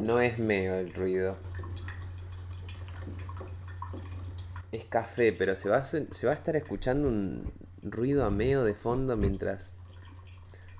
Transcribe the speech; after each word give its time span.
No 0.00 0.20
es 0.20 0.38
meo 0.38 0.74
el 0.76 0.92
ruido. 0.94 1.36
Es 4.72 4.84
café, 4.84 5.32
pero 5.32 5.56
se 5.56 5.68
va 5.68 5.78
a, 5.78 5.84
se 5.84 6.26
va 6.26 6.32
a 6.32 6.34
estar 6.34 6.56
escuchando 6.56 7.08
un 7.08 7.52
ruido 7.82 8.24
a 8.24 8.30
meo 8.30 8.64
de 8.64 8.74
fondo 8.74 9.16
mientras 9.16 9.74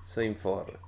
soy 0.02 0.26
informe. 0.26 0.78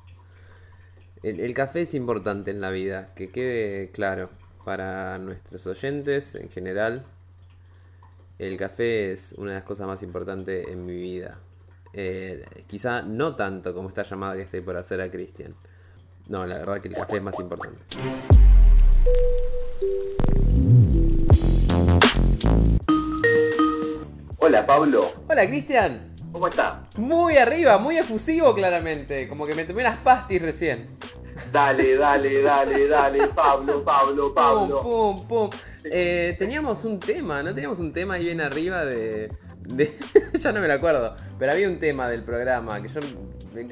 El, 1.22 1.40
el 1.40 1.54
café 1.54 1.82
es 1.82 1.94
importante 1.94 2.50
en 2.50 2.60
la 2.60 2.70
vida, 2.70 3.12
que 3.14 3.30
quede 3.30 3.90
claro 3.90 4.30
para 4.64 5.18
nuestros 5.18 5.66
oyentes 5.66 6.34
en 6.34 6.48
general. 6.48 7.04
El 8.38 8.56
café 8.56 9.12
es 9.12 9.32
una 9.36 9.50
de 9.50 9.56
las 9.56 9.64
cosas 9.64 9.86
más 9.86 10.02
importantes 10.02 10.66
en 10.68 10.86
mi 10.86 10.94
vida. 10.94 11.38
Eh, 11.92 12.44
quizá 12.66 13.02
no 13.02 13.36
tanto 13.36 13.74
como 13.74 13.88
esta 13.88 14.02
llamada 14.02 14.34
que 14.36 14.42
estoy 14.42 14.62
por 14.62 14.76
hacer 14.76 15.00
a 15.00 15.10
Cristian. 15.10 15.54
No, 16.32 16.46
la 16.46 16.56
verdad 16.56 16.80
que 16.80 16.88
el 16.88 16.94
café 16.94 17.16
es 17.18 17.22
más 17.22 17.38
importante. 17.38 17.78
Hola 24.38 24.66
Pablo, 24.66 25.00
Hola 25.28 25.46
Cristian. 25.46 26.14
¿cómo 26.32 26.48
estás? 26.48 26.74
Muy 26.96 27.36
arriba, 27.36 27.76
muy 27.78 27.98
efusivo 27.98 28.54
claramente. 28.54 29.28
Como 29.28 29.46
que 29.46 29.54
me 29.54 29.64
tomé 29.64 29.82
unas 29.82 29.96
pastis 29.98 30.40
recién. 30.40 30.88
Dale, 31.52 31.96
dale, 31.96 32.42
dale, 32.42 32.88
dale, 32.88 33.28
Pablo, 33.34 33.84
Pablo, 33.84 34.34
Pablo. 34.34 34.82
Pum, 34.82 35.26
pum, 35.26 35.50
pum. 35.50 35.50
Eh, 35.84 36.34
teníamos 36.38 36.84
un 36.84 36.98
tema, 36.98 37.42
¿no? 37.42 37.52
Teníamos 37.54 37.78
un 37.78 37.92
tema 37.92 38.14
ahí 38.14 38.24
bien 38.24 38.40
arriba 38.40 38.84
de... 38.86 39.30
de- 39.66 39.92
ya 40.38 40.52
no 40.52 40.60
me 40.60 40.68
lo 40.68 40.74
acuerdo. 40.74 41.14
Pero 41.38 41.52
había 41.52 41.68
un 41.68 41.78
tema 41.78 42.08
del 42.08 42.22
programa 42.22 42.80
que 42.80 42.88
yo... 42.88 43.00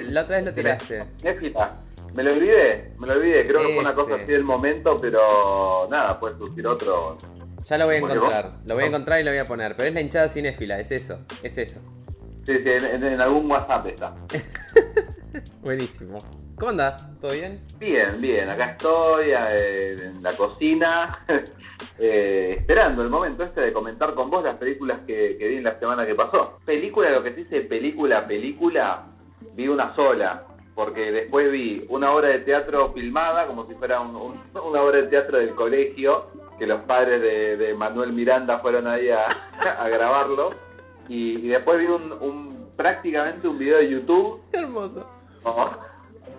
La 0.08 0.22
otra 0.22 0.36
vez 0.36 0.46
lo 0.46 0.52
tiraste. 0.52 1.04
Néfila, 1.22 1.72
me 2.14 2.22
lo 2.24 2.32
olvidé, 2.32 2.92
me 2.98 3.06
lo 3.06 3.12
olvidé, 3.14 3.44
creo 3.44 3.60
que 3.60 3.74
fue 3.74 3.78
una 3.82 3.94
cosa 3.94 4.14
así 4.16 4.26
del 4.26 4.44
momento, 4.44 4.96
pero 5.00 5.86
nada, 5.90 6.18
puede 6.18 6.36
surgir 6.38 6.66
otro. 6.66 7.16
Ya 7.64 7.76
lo 7.78 7.86
voy 7.86 7.96
a 7.96 7.98
encontrar. 7.98 8.52
Lo 8.66 8.74
voy 8.74 8.84
a 8.84 8.86
encontrar 8.86 9.20
y 9.20 9.24
lo 9.24 9.30
voy 9.30 9.38
a 9.38 9.44
poner. 9.44 9.76
Pero 9.76 9.88
es 9.88 9.94
la 9.94 10.00
hinchada 10.00 10.28
cinéfila, 10.28 10.78
es 10.80 10.90
eso. 10.92 11.20
Es 11.42 11.58
eso. 11.58 11.80
Sí, 12.44 12.54
sí, 12.58 12.70
en, 12.70 12.84
en- 12.86 13.04
en 13.04 13.20
algún 13.20 13.50
WhatsApp 13.50 13.86
está. 13.86 14.14
Buenísimo. 15.62 16.18
¿Cómo 16.56 16.70
andás? 16.70 17.06
¿Todo 17.20 17.32
bien? 17.32 17.60
Bien, 17.78 18.20
bien, 18.20 18.48
acá 18.48 18.72
estoy 18.72 19.30
eh, 19.30 19.96
en 19.98 20.22
la 20.22 20.30
cocina, 20.32 21.24
eh, 21.98 22.56
esperando 22.58 23.02
el 23.02 23.08
momento 23.08 23.44
este 23.44 23.60
de 23.62 23.72
comentar 23.72 24.14
con 24.14 24.30
vos 24.30 24.44
las 24.44 24.56
películas 24.56 25.00
que, 25.06 25.36
que 25.38 25.48
vi 25.48 25.56
en 25.56 25.64
la 25.64 25.78
semana 25.78 26.04
que 26.06 26.14
pasó. 26.14 26.58
Película, 26.66 27.10
lo 27.10 27.22
que 27.22 27.30
se 27.30 27.36
dice 27.44 27.60
película, 27.62 28.26
película, 28.26 29.06
vi 29.54 29.68
una 29.68 29.94
sola, 29.94 30.44
porque 30.80 31.12
después 31.12 31.52
vi 31.52 31.84
una 31.90 32.10
obra 32.14 32.28
de 32.28 32.38
teatro 32.38 32.90
filmada, 32.94 33.46
como 33.46 33.66
si 33.66 33.74
fuera 33.74 34.00
un- 34.00 34.16
un- 34.16 34.40
una 34.66 34.80
obra 34.82 34.96
de 35.02 35.08
teatro 35.08 35.36
del 35.36 35.54
colegio, 35.54 36.28
que 36.58 36.66
los 36.66 36.80
padres 36.82 37.20
de, 37.20 37.58
de 37.58 37.74
Manuel 37.74 38.14
Miranda 38.14 38.60
fueron 38.60 38.86
ahí 38.86 39.10
a, 39.10 39.26
a 39.78 39.88
grabarlo, 39.90 40.48
y, 41.06 41.38
y 41.38 41.48
después 41.48 41.78
vi 41.78 41.84
un, 41.86 42.12
un- 42.12 42.68
prácticamente 42.76 43.46
un 43.46 43.58
video 43.58 43.76
de 43.76 43.90
YouTube 43.90 44.40
Hermoso. 44.54 45.06
no, 45.44 45.70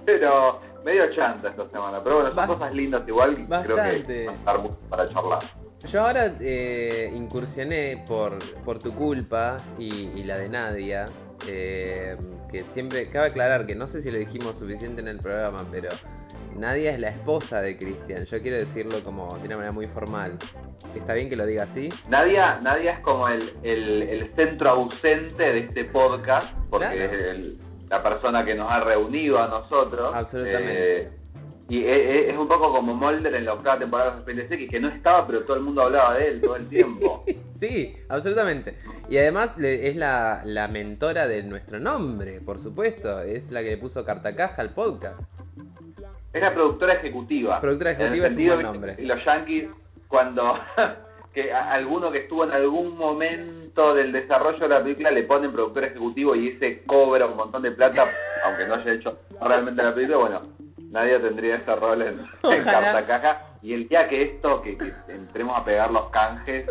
pero 0.06 0.60
medio 0.84 1.12
chanta 1.14 1.50
esta 1.50 1.70
semana. 1.70 2.04
Pero 2.04 2.16
bueno, 2.22 2.34
son 2.34 2.48
cosas 2.48 2.74
lindas 2.74 3.08
igual. 3.08 3.34
y 3.38 3.46
Creo 3.46 3.76
que 3.76 4.26
va 4.26 4.32
a 4.32 4.36
estar 4.36 4.58
mucho 4.60 4.80
para 4.90 5.06
charlar. 5.06 5.40
Yo 5.88 6.02
ahora 6.02 6.34
eh, 6.40 7.12
incursioné 7.16 8.04
por, 8.08 8.40
por 8.66 8.80
tu 8.80 8.92
culpa 8.96 9.58
y, 9.78 10.08
y 10.20 10.24
la 10.24 10.38
de 10.38 10.50
Nadia. 10.50 11.06
Eh, 11.48 12.16
que 12.52 12.62
siempre 12.70 13.10
cabe 13.10 13.28
aclarar 13.28 13.66
que 13.66 13.76
no 13.76 13.88
sé 13.88 14.02
si 14.02 14.12
lo 14.12 14.18
dijimos 14.18 14.58
suficiente 14.60 15.02
en 15.02 15.08
el 15.08 15.20
programa, 15.20 15.66
pero 15.72 15.90
Nadia 16.56 16.92
es 16.92 17.00
la 17.00 17.10
esposa 17.10 17.62
de 17.62 17.78
Cristian. 17.78 18.26
Yo 18.26 18.42
quiero 18.42 18.58
decirlo 18.58 19.04
como 19.04 19.38
de 19.40 19.48
una 19.48 19.56
manera 19.58 19.72
muy 19.72 19.88
formal. 19.88 20.38
¿Está 20.96 21.14
bien 21.14 21.30
que 21.30 21.36
lo 21.36 21.46
diga 21.46 21.64
así? 21.64 21.90
Nadia, 22.10 22.60
Nadia 22.62 22.94
es 22.94 23.00
como 23.00 23.28
el, 23.30 23.42
el- 23.64 24.02
el 24.04 24.36
centro 24.36 24.70
ausente 24.72 25.44
de 25.44 25.60
este 25.60 25.86
podcast, 25.86 26.54
porque 26.70 26.88
Claro. 26.88 27.02
es 27.14 27.26
el- 27.28 27.58
la 27.90 28.02
persona 28.04 28.46
que 28.46 28.56
nos 28.56 28.72
ha 28.72 28.80
reunido 28.82 29.38
a 29.42 29.48
nosotros. 29.48 30.14
Absolutamente. 30.16 31.02
Eh, 31.04 31.10
y 31.72 31.86
e- 31.86 32.26
e- 32.26 32.30
es 32.30 32.38
un 32.38 32.50
poco 32.50 32.70
como 32.70 32.94
Mulder 32.94 33.34
en 33.34 33.46
la 33.46 33.54
octava 33.54 33.80
temporada 33.80 34.18
de 34.18 34.24
PLC, 34.24 34.68
que 34.68 34.78
no 34.82 34.90
estaba, 34.90 35.26
pero 35.26 35.46
todo 35.46 35.56
el 35.56 35.64
mundo 35.64 35.84
hablaba 35.84 36.16
de 36.16 36.28
él 36.28 36.42
todo 36.42 36.58
el 36.58 36.70
tiempo. 36.70 37.24
Sí, 37.62 37.96
absolutamente. 38.10 38.76
Y 39.08 39.20
además 39.20 39.56
es 39.60 39.96
la, 39.96 40.42
la 40.44 40.68
mentora 40.68 41.28
de 41.28 41.44
nuestro 41.44 41.80
nombre, 41.80 42.42
por 42.42 42.58
supuesto. 42.58 43.22
Es 43.22 43.52
la 43.52 43.62
que 43.62 43.70
le 43.70 43.78
puso 43.78 44.04
carta 44.04 44.36
caja 44.36 44.64
al 44.64 44.74
podcast. 44.74 45.22
Es 46.34 46.42
la 46.42 46.56
productora 46.56 46.94
ejecutiva. 46.94 47.62
Productora 47.62 47.92
ejecutiva 47.92 48.26
es 48.26 48.36
un 48.36 48.48
buen 48.48 48.64
nombre. 48.64 48.96
Los 48.98 49.24
yankees, 49.24 49.70
cuando 50.08 50.56
que 51.36 51.54
alguno 51.54 52.12
que 52.12 52.18
estuvo 52.22 52.44
en 52.46 52.52
algún 52.52 52.98
momento 52.98 53.94
del 53.94 54.12
desarrollo 54.12 54.60
de 54.60 54.68
la 54.68 54.82
película 54.82 55.12
le 55.12 55.22
ponen 55.24 55.52
productor 55.52 55.84
ejecutivo 55.84 56.36
y 56.36 56.48
ese 56.48 56.82
cobra 56.88 57.28
un 57.28 57.38
montón 57.38 57.62
de 57.62 57.72
plata, 57.72 58.06
aunque 58.44 58.66
no 58.66 58.74
haya 58.74 58.92
hecho 58.92 59.20
realmente 59.40 59.84
la 59.84 59.94
película, 59.94 60.18
bueno, 60.18 60.42
nadie 60.92 61.20
tendría 61.20 61.56
ese 61.56 61.76
rol 61.76 62.02
en, 62.04 62.20
en 62.44 62.64
carta 62.64 63.06
caja. 63.08 63.48
Y 63.64 63.74
el 63.74 63.88
día 63.88 64.08
que 64.08 64.22
esto, 64.24 64.62
que, 64.62 64.78
que 64.78 64.92
entremos 65.08 65.58
a 65.58 65.66
pegar 65.66 65.92
los 65.92 66.10
canjes, 66.10 66.70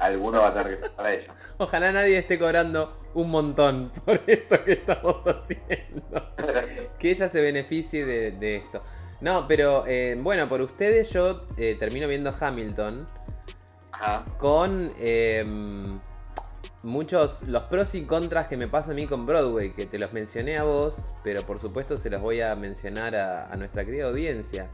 alguno 0.00 0.42
va 0.42 0.48
a 0.48 0.54
tener 0.54 0.76
que 0.76 0.82
ser 0.82 0.92
para 0.92 1.14
ellos. 1.14 1.34
Ojalá 1.58 1.92
nadie 1.92 2.18
esté 2.18 2.38
cobrando 2.38 2.98
un 3.14 3.30
montón 3.30 3.92
por 4.04 4.20
esto 4.26 4.64
que 4.64 4.72
estamos 4.72 5.26
haciendo. 5.26 6.34
que 6.98 7.10
ella 7.10 7.28
se 7.28 7.40
beneficie 7.40 8.04
de, 8.04 8.32
de 8.32 8.56
esto. 8.56 8.82
No, 9.20 9.46
pero 9.48 9.84
eh, 9.86 10.16
bueno, 10.18 10.48
por 10.48 10.60
ustedes 10.60 11.10
yo 11.10 11.46
eh, 11.56 11.76
termino 11.78 12.06
viendo 12.06 12.32
Hamilton 12.38 13.06
Ajá. 13.90 14.24
con 14.38 14.92
eh, 14.98 15.44
muchos 16.82 17.42
los 17.46 17.64
pros 17.64 17.94
y 17.94 18.04
contras 18.04 18.46
que 18.48 18.56
me 18.56 18.68
pasa 18.68 18.92
a 18.92 18.94
mí 18.94 19.06
con 19.06 19.26
Broadway, 19.26 19.72
que 19.74 19.86
te 19.86 19.98
los 19.98 20.12
mencioné 20.12 20.58
a 20.58 20.64
vos, 20.64 21.12
pero 21.24 21.44
por 21.44 21.58
supuesto 21.58 21.96
se 21.96 22.10
los 22.10 22.20
voy 22.20 22.40
a 22.40 22.54
mencionar 22.56 23.16
a, 23.16 23.46
a 23.52 23.56
nuestra 23.56 23.84
querida 23.84 24.06
audiencia. 24.06 24.68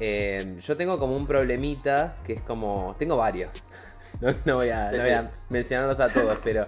Eh, 0.00 0.56
yo 0.60 0.76
tengo 0.76 0.98
como 0.98 1.16
un 1.16 1.26
problemita 1.26 2.16
que 2.24 2.34
es 2.34 2.42
como. 2.42 2.94
Tengo 2.98 3.16
varios. 3.16 3.50
No, 4.20 4.34
no 4.46 4.54
voy, 4.56 4.70
a, 4.70 4.92
no 4.92 5.02
voy 5.02 5.10
a 5.10 5.30
mencionarlos 5.50 6.00
a 6.00 6.10
todos, 6.10 6.38
pero. 6.42 6.66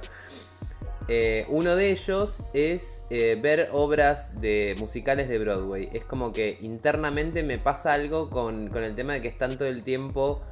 eh, 1.08 1.46
uno 1.48 1.76
de 1.76 1.90
ellos 1.90 2.42
es 2.52 3.04
eh, 3.08 3.38
ver 3.40 3.70
obras 3.72 4.38
de 4.40 4.74
musicales 4.78 5.28
de 5.30 5.38
Broadway. 5.38 5.88
Es 5.92 6.04
como 6.04 6.32
que 6.32 6.58
internamente 6.60 7.42
me 7.42 7.58
pasa 7.58 7.92
algo 7.94 8.28
con, 8.28 8.68
con 8.68 8.82
el 8.84 8.94
tema 8.94 9.14
de 9.14 9.22
que 9.22 9.28
están 9.28 9.56
todo 9.56 9.68
el 9.68 9.82
tiempo 9.82 10.42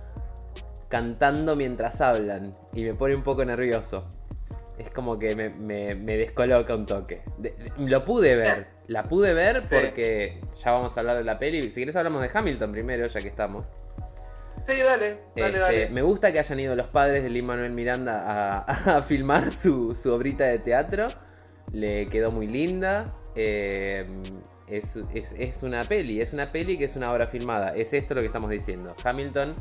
cantando 0.88 1.56
mientras 1.56 2.00
hablan 2.00 2.56
y 2.72 2.84
me 2.84 2.94
pone 2.94 3.14
un 3.14 3.22
poco 3.22 3.44
nervioso. 3.44 4.06
Es 4.78 4.90
como 4.90 5.18
que 5.18 5.34
me, 5.34 5.48
me- 5.50 5.94
me 5.94 6.16
descoloca 6.18 6.74
un 6.74 6.84
toque. 6.84 7.22
De- 7.38 7.52
de- 7.52 7.72
lo 7.88 8.04
pude 8.04 8.36
ver, 8.36 8.66
la 8.88 9.04
pude 9.04 9.32
ver 9.32 9.62
porque 9.70 10.40
ya 10.62 10.72
vamos 10.72 10.96
a 10.96 11.00
hablar 11.00 11.16
de 11.16 11.24
la 11.24 11.38
peli. 11.38 11.70
Si 11.70 11.80
querés 11.80 11.96
hablamos 11.96 12.20
de 12.22 12.30
Hamilton 12.32 12.72
primero, 12.72 13.06
ya 13.06 13.20
que 13.20 13.28
estamos. 13.28 13.64
Sí, 14.66 14.74
dale, 14.82 14.84
dale, 14.84 15.18
Este, 15.36 15.58
dale. 15.58 15.88
me 15.90 16.02
gusta 16.02 16.32
que 16.32 16.40
hayan 16.40 16.58
ido 16.60 16.74
los 16.74 16.88
padres 16.88 17.22
de 17.22 17.30
Lin 17.30 17.46
Manuel 17.46 17.72
Miranda 17.72 18.58
a, 18.58 18.58
a 18.98 19.02
filmar 19.02 19.50
su, 19.50 19.94
su 19.94 20.12
obrita 20.12 20.44
de 20.44 20.58
teatro. 20.58 21.06
Le 21.72 22.06
quedó 22.06 22.30
muy 22.30 22.46
linda. 22.46 23.14
Eh, 23.34 24.04
es, 24.68 24.96
es- 25.14 25.34
es 25.38 25.62
una 25.62 25.84
peli, 25.84 26.20
es 26.20 26.32
una 26.34 26.52
peli 26.52 26.76
que 26.76 26.84
es 26.84 26.96
una 26.96 27.12
obra 27.12 27.26
filmada. 27.28 27.74
Es 27.74 27.92
esto 27.94 28.14
lo 28.14 28.20
que 28.20 28.26
estamos 28.26 28.50
diciendo. 28.50 28.94
Hamilton 29.04 29.54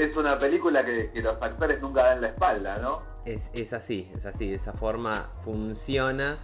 Es 0.00 0.16
una 0.16 0.38
película 0.38 0.84
que, 0.84 1.10
que 1.10 1.20
los 1.20 1.40
actores 1.42 1.82
nunca 1.82 2.04
dan 2.04 2.22
la 2.22 2.28
espalda, 2.28 2.78
¿no? 2.78 3.02
es, 3.24 3.50
es 3.54 3.72
así, 3.72 4.10
es 4.14 4.24
así. 4.26 4.48
De 4.48 4.56
esa 4.56 4.72
forma 4.72 5.30
funciona. 5.42 6.38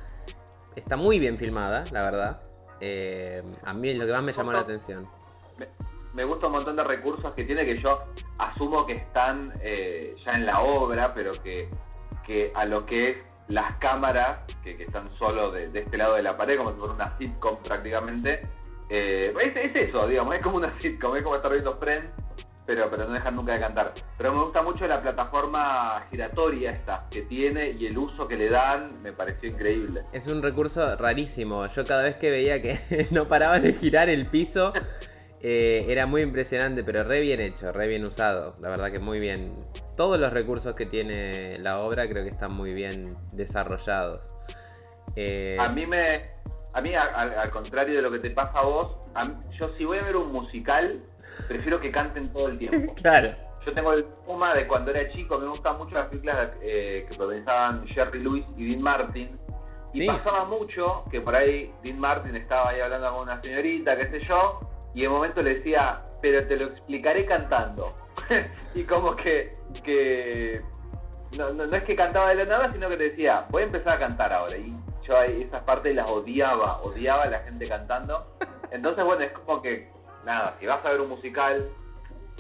Está 0.75 0.97
muy 0.97 1.19
bien 1.19 1.39
filmada, 1.39 1.85
la 1.93 2.03
verdad. 2.03 2.43
Eh, 2.81 3.43
a 3.65 3.73
mí 3.73 3.89
es 3.89 3.97
lo 3.97 4.05
que 4.05 4.13
más 4.13 4.23
me 4.23 4.33
llamó 4.33 4.53
la 4.53 4.61
atención. 4.61 5.09
me, 5.59 5.69
me 6.13 6.25
gusta 6.25 6.47
un 6.47 6.53
montón 6.53 6.77
de 6.77 6.85
recursos 6.85 7.33
que 7.35 7.45
tiene 7.45 7.65
que 7.65 7.79
yo 7.79 7.97
asumo 8.39 8.85
que 8.87 8.93
están 8.95 9.53
eh, 9.63 10.15
ya 10.25 10.33
en 10.33 10.45
la 10.47 10.61
obra, 10.61 11.13
pero 11.13 11.31
que, 11.43 11.71
que 12.27 12.51
a 12.55 12.67
lo 12.67 12.85
que 12.85 13.09
es 13.09 13.17
las 13.49 13.77
cámaras, 13.77 14.41
que, 14.63 14.77
que 14.77 14.85
están 14.85 15.09
solo 15.17 15.51
de, 15.51 15.69
de 15.69 15.81
este 15.81 15.97
lado 15.97 16.17
de 16.17 16.23
la 16.23 16.37
pared, 16.37 16.59
como 16.59 16.73
si 16.73 16.79
fuera 16.79 16.95
una 16.95 17.19
sitcom 17.19 17.57
prácticamente, 17.63 18.43
eh, 18.91 19.33
es, 19.43 19.57
es 19.57 19.89
eso, 19.89 20.07
digamos, 20.07 20.35
es 20.35 20.43
como 20.43 20.57
una 20.57 20.79
sitcom, 20.79 21.17
es 21.17 21.23
como 21.23 21.37
estar 21.37 21.51
viendo 21.51 21.77
Friends, 21.79 22.11
pero, 22.67 22.91
pero 22.91 23.07
no 23.07 23.15
dejan 23.15 23.35
nunca 23.35 23.53
de 23.53 23.61
cantar. 23.61 23.93
Pero 24.17 24.33
me 24.33 24.43
gusta 24.43 24.63
mucho 24.63 24.87
la 24.87 25.01
plataforma 25.01 26.05
giratoria 26.11 26.71
esta 26.71 27.07
que 27.11 27.23
tiene 27.23 27.71
y 27.71 27.87
el 27.87 27.97
uso 27.97 28.27
que 28.27 28.37
le 28.37 28.51
dan, 28.51 29.01
me 29.03 29.13
pareció 29.13 29.49
increíble. 29.49 30.03
Es 30.13 30.27
un 30.27 30.43
recurso 30.43 30.97
rarísimo. 30.97 31.67
Yo 31.67 31.85
cada 31.85 32.03
vez 32.03 32.17
que 32.17 32.31
veía 32.31 32.61
que 32.61 33.07
no 33.13 33.27
paraba 33.27 33.61
de 33.61 33.73
girar 33.73 34.09
el 34.09 34.27
piso, 34.27 34.73
eh, 35.41 35.87
era 35.89 36.07
muy 36.07 36.23
impresionante, 36.23 36.83
pero 36.83 37.05
re 37.05 37.21
bien 37.21 37.41
hecho, 37.41 37.71
re 37.73 37.87
bien 37.87 38.05
usado. 38.05 38.55
La 38.61 38.69
verdad 38.69 38.91
que 38.91 38.99
muy 38.99 39.21
bien. 39.21 39.53
Todos 39.97 40.19
los 40.19 40.33
recursos 40.33 40.75
que 40.75 40.87
tiene 40.87 41.59
la 41.59 41.79
obra 41.79 42.09
creo 42.09 42.25
que 42.25 42.31
están 42.31 42.53
muy 42.55 42.75
bien 42.75 43.17
desarrollados. 43.33 44.35
Eh, 45.15 45.57
A 45.59 45.69
mí 45.69 45.87
me, 45.87 46.36
a 46.77 46.81
mí, 46.83 46.95
al 46.95 47.51
contrario 47.51 47.97
de 47.97 48.03
lo 48.03 48.11
que 48.11 48.19
te 48.19 48.31
pasa 48.31 48.59
a 48.59 48.67
vos, 48.67 48.99
yo 49.59 49.71
si 49.79 49.87
voy 49.87 49.97
a 49.97 50.05
ver 50.05 50.15
un 50.15 50.31
musical, 50.31 50.99
prefiero 51.49 51.81
que 51.81 51.91
canten 51.91 52.31
todo 52.31 52.49
el 52.49 52.59
tiempo. 52.59 52.93
claro. 53.03 53.33
Yo 53.65 53.73
tengo 53.73 53.95
el 53.95 54.05
puma 54.05 54.53
de 54.53 54.67
cuando 54.67 54.91
era 54.91 55.11
chico, 55.11 55.39
me 55.39 55.47
gustan 55.47 55.79
mucho 55.79 55.95
las 55.95 56.09
películas 56.09 56.55
eh, 56.61 57.07
que 57.09 57.17
protagonizaban 57.17 57.87
Jerry 57.87 58.23
Lewis 58.23 58.45
y 58.59 58.69
Dean 58.69 58.83
Martin. 58.83 59.29
Y 59.95 60.07
pasaba 60.07 60.45
mucho 60.45 61.05
que 61.11 61.23
por 61.23 61.35
ahí 61.35 61.73
Dean 61.83 61.99
Martin 61.99 62.37
estaba 62.37 62.69
ahí 62.69 62.81
hablando 62.83 63.11
con 63.11 63.21
una 63.23 63.43
señorita, 63.43 63.97
qué 63.97 64.11
sé 64.11 64.21
yo, 64.27 64.61
y 64.95 65.05
en 65.05 65.09
un 65.09 65.17
momento 65.17 65.41
le 65.41 65.55
decía, 65.55 65.97
pero 66.21 66.47
te 66.47 66.59
lo 66.59 66.65
explicaré 66.65 67.25
cantando. 67.25 67.95
y 68.75 68.83
como 68.83 69.15
que, 69.15 69.55
que 69.83 70.61
no, 71.39 71.53
no, 71.55 71.75
es 71.75 71.85
que 71.85 71.97
cantaba 71.97 72.29
de 72.29 72.35
la 72.35 72.45
nada, 72.45 72.71
sino 72.71 72.87
que 72.91 72.99
te 72.99 73.05
decía, 73.05 73.47
voy 73.49 73.63
a 73.63 73.67
empezar 73.67 73.95
a 73.95 73.99
cantar 73.99 74.31
ahora. 74.35 74.59
Y 74.59 74.77
yo 75.07 75.23
esas 75.23 75.63
partes 75.63 75.95
las 75.95 76.11
odiaba, 76.11 76.81
odiaba 76.83 77.25
a 77.25 77.31
la 77.31 77.39
gente 77.41 77.67
cantando. 77.67 78.23
Entonces, 78.71 79.05
bueno, 79.05 79.23
es 79.25 79.33
como 79.33 79.63
que, 79.63 79.89
nada, 80.25 80.57
si 80.59 80.67
vas 80.67 80.85
a 80.85 80.91
ver 80.91 81.01
un 81.01 81.09
musical, 81.09 81.69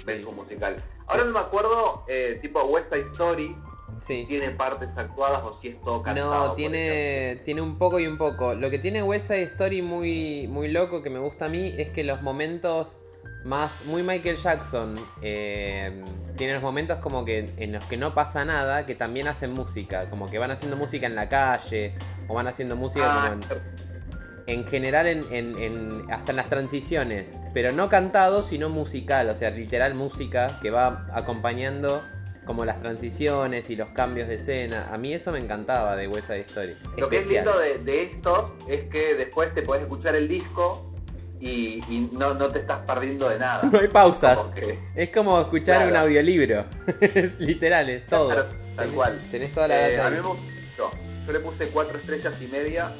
ves 0.05 0.25
un 0.25 0.37
musical. 0.37 0.83
Ahora 1.07 1.25
no 1.25 1.33
me 1.33 1.41
acuerdo, 1.41 2.05
eh, 2.09 2.39
tipo 2.43 2.63
West 2.65 2.93
Side 2.93 3.07
Story, 3.13 3.57
si 4.01 4.25
tiene 4.27 4.51
partes 4.51 4.97
actuadas 4.97 5.43
o 5.45 5.59
si 5.61 5.69
es 5.69 5.81
todo 5.83 6.03
cantado. 6.03 6.49
No, 6.49 6.53
tiene, 6.55 7.41
tiene 7.45 7.63
un 7.63 7.79
poco 7.79 8.01
y 8.01 8.07
un 8.07 8.19
poco. 8.19 8.55
Lo 8.55 8.71
que 8.71 8.79
tiene 8.79 9.03
West 9.03 9.29
Side 9.29 9.45
Story 9.45 9.83
muy, 9.83 10.49
muy 10.49 10.69
loco, 10.69 11.03
que 11.03 11.11
me 11.11 11.21
gusta 11.21 11.47
a 11.47 11.49
mí, 11.49 11.73
es 11.79 11.91
que 11.91 12.03
los 12.03 12.23
momentos 12.23 13.01
más, 13.47 13.85
muy 13.85 14.03
Michael 14.03 14.37
Jackson, 14.37 14.95
eh, 15.23 16.03
tiene 16.37 16.55
los 16.55 16.63
momentos 16.63 16.99
como 16.99 17.25
que 17.25 17.47
en 17.57 17.73
los 17.73 17.85
que 17.85 17.97
no 17.97 18.13
pasa 18.13 18.45
nada, 18.45 18.85
que 18.85 18.95
también 18.95 19.29
hacen 19.29 19.53
música, 19.53 20.11
como 20.11 20.27
que 20.27 20.39
van 20.39 20.51
haciendo 20.51 20.77
música 20.77 21.07
en 21.07 21.15
la 21.15 21.29
calle, 21.29 21.95
o 22.29 22.35
van 22.35 22.49
haciendo 22.49 22.77
música 22.77 23.07
como 23.07 23.27
en, 23.27 23.41
en 24.47 24.67
general 24.67 25.07
en, 25.07 26.11
hasta 26.11 26.33
en 26.33 26.37
las 26.37 26.49
transiciones, 26.49 27.41
pero 27.55 27.73
no 27.73 27.89
cantado, 27.89 28.43
sino 28.43 28.69
musical, 28.69 29.29
o 29.29 29.35
sea, 29.35 29.51
literal 29.51 29.95
música 29.95 30.59
que 30.61 30.71
va 30.71 31.07
acompañando 31.13 32.03
como 32.45 32.65
las 32.65 32.79
transiciones 32.79 33.71
y 33.71 33.77
los 33.77 33.89
cambios 33.89 34.29
de 34.29 34.37
escena. 34.37 34.89
A 34.93 34.99
mí 34.99 35.13
eso 35.13 35.33
me 35.33 35.39
encantaba 35.39 35.97
de 35.97 36.07
West 36.07 36.29
Side 36.29 36.45
Story. 36.47 36.75
Lo 36.97 37.09
que 37.09 37.19
es 37.19 37.29
lindo 37.29 37.53
de, 37.59 38.03
esto 38.03 38.57
es 38.69 38.89
que 38.89 39.15
después 39.15 39.53
te 39.53 39.63
puedes 39.63 39.83
escuchar 39.83 40.15
el 40.15 40.29
disco 40.29 40.96
y, 41.41 42.09
no, 42.13 42.35
no, 42.35 42.49
te 42.49 42.61
estás 42.61 42.81
perdiendo 42.87 43.29
de 43.29 43.39
nada. 43.39 43.63
No 43.73 43.79
hay 43.79 43.89
pausas. 43.89 44.39
Es 44.95 45.11
como 45.11 45.41
escuchar 45.41 45.89
un 45.89 45.97
audiolibro. 45.97 46.65
Literal, 47.39 47.89
es 47.91 48.07
todo. 48.07 48.47
tal 48.75 48.89
cual. 48.91 49.19
Tenés 49.31 49.53
toda 49.53 49.69
la 49.69 49.89
eh, 49.89 50.01
A 50.01 50.11
mí 50.11 50.17
me 50.17 50.23
gustó. 50.23 50.91
Yo 51.27 51.33
le 51.33 51.41
puse 51.41 51.67
cuatro 51.69 51.99
estrellas 51.99 52.41
y 52.41 52.47
media 52.47 52.93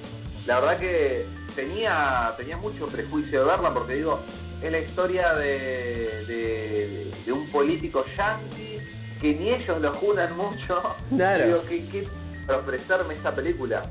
la 0.47 0.61
verdad 0.61 0.79
que 0.79 1.27
tenía, 1.55 2.33
tenía 2.37 2.57
mucho 2.57 2.87
prejuicio 2.87 3.41
de 3.41 3.47
verla 3.47 3.75
porque 3.75 3.97
digo, 3.97 4.21
es 4.63 4.71
la 4.71 4.79
historia 4.79 5.35
de, 5.35 7.13
de, 7.25 7.33
un 7.33 7.49
político 7.51 8.05
yankee 8.17 8.81
que 9.21 9.35
ni 9.35 9.51
ellos 9.51 9.81
lo 9.81 9.93
junan 9.95 10.37
mucho. 10.37 10.95
Claro. 11.17 11.47
Digo, 11.47 11.63
¿qué, 11.69 11.89
qué 11.89 12.05
para 12.47 12.61
ofrecerme 12.61 13.15
esta 13.15 13.35
película? 13.35 13.83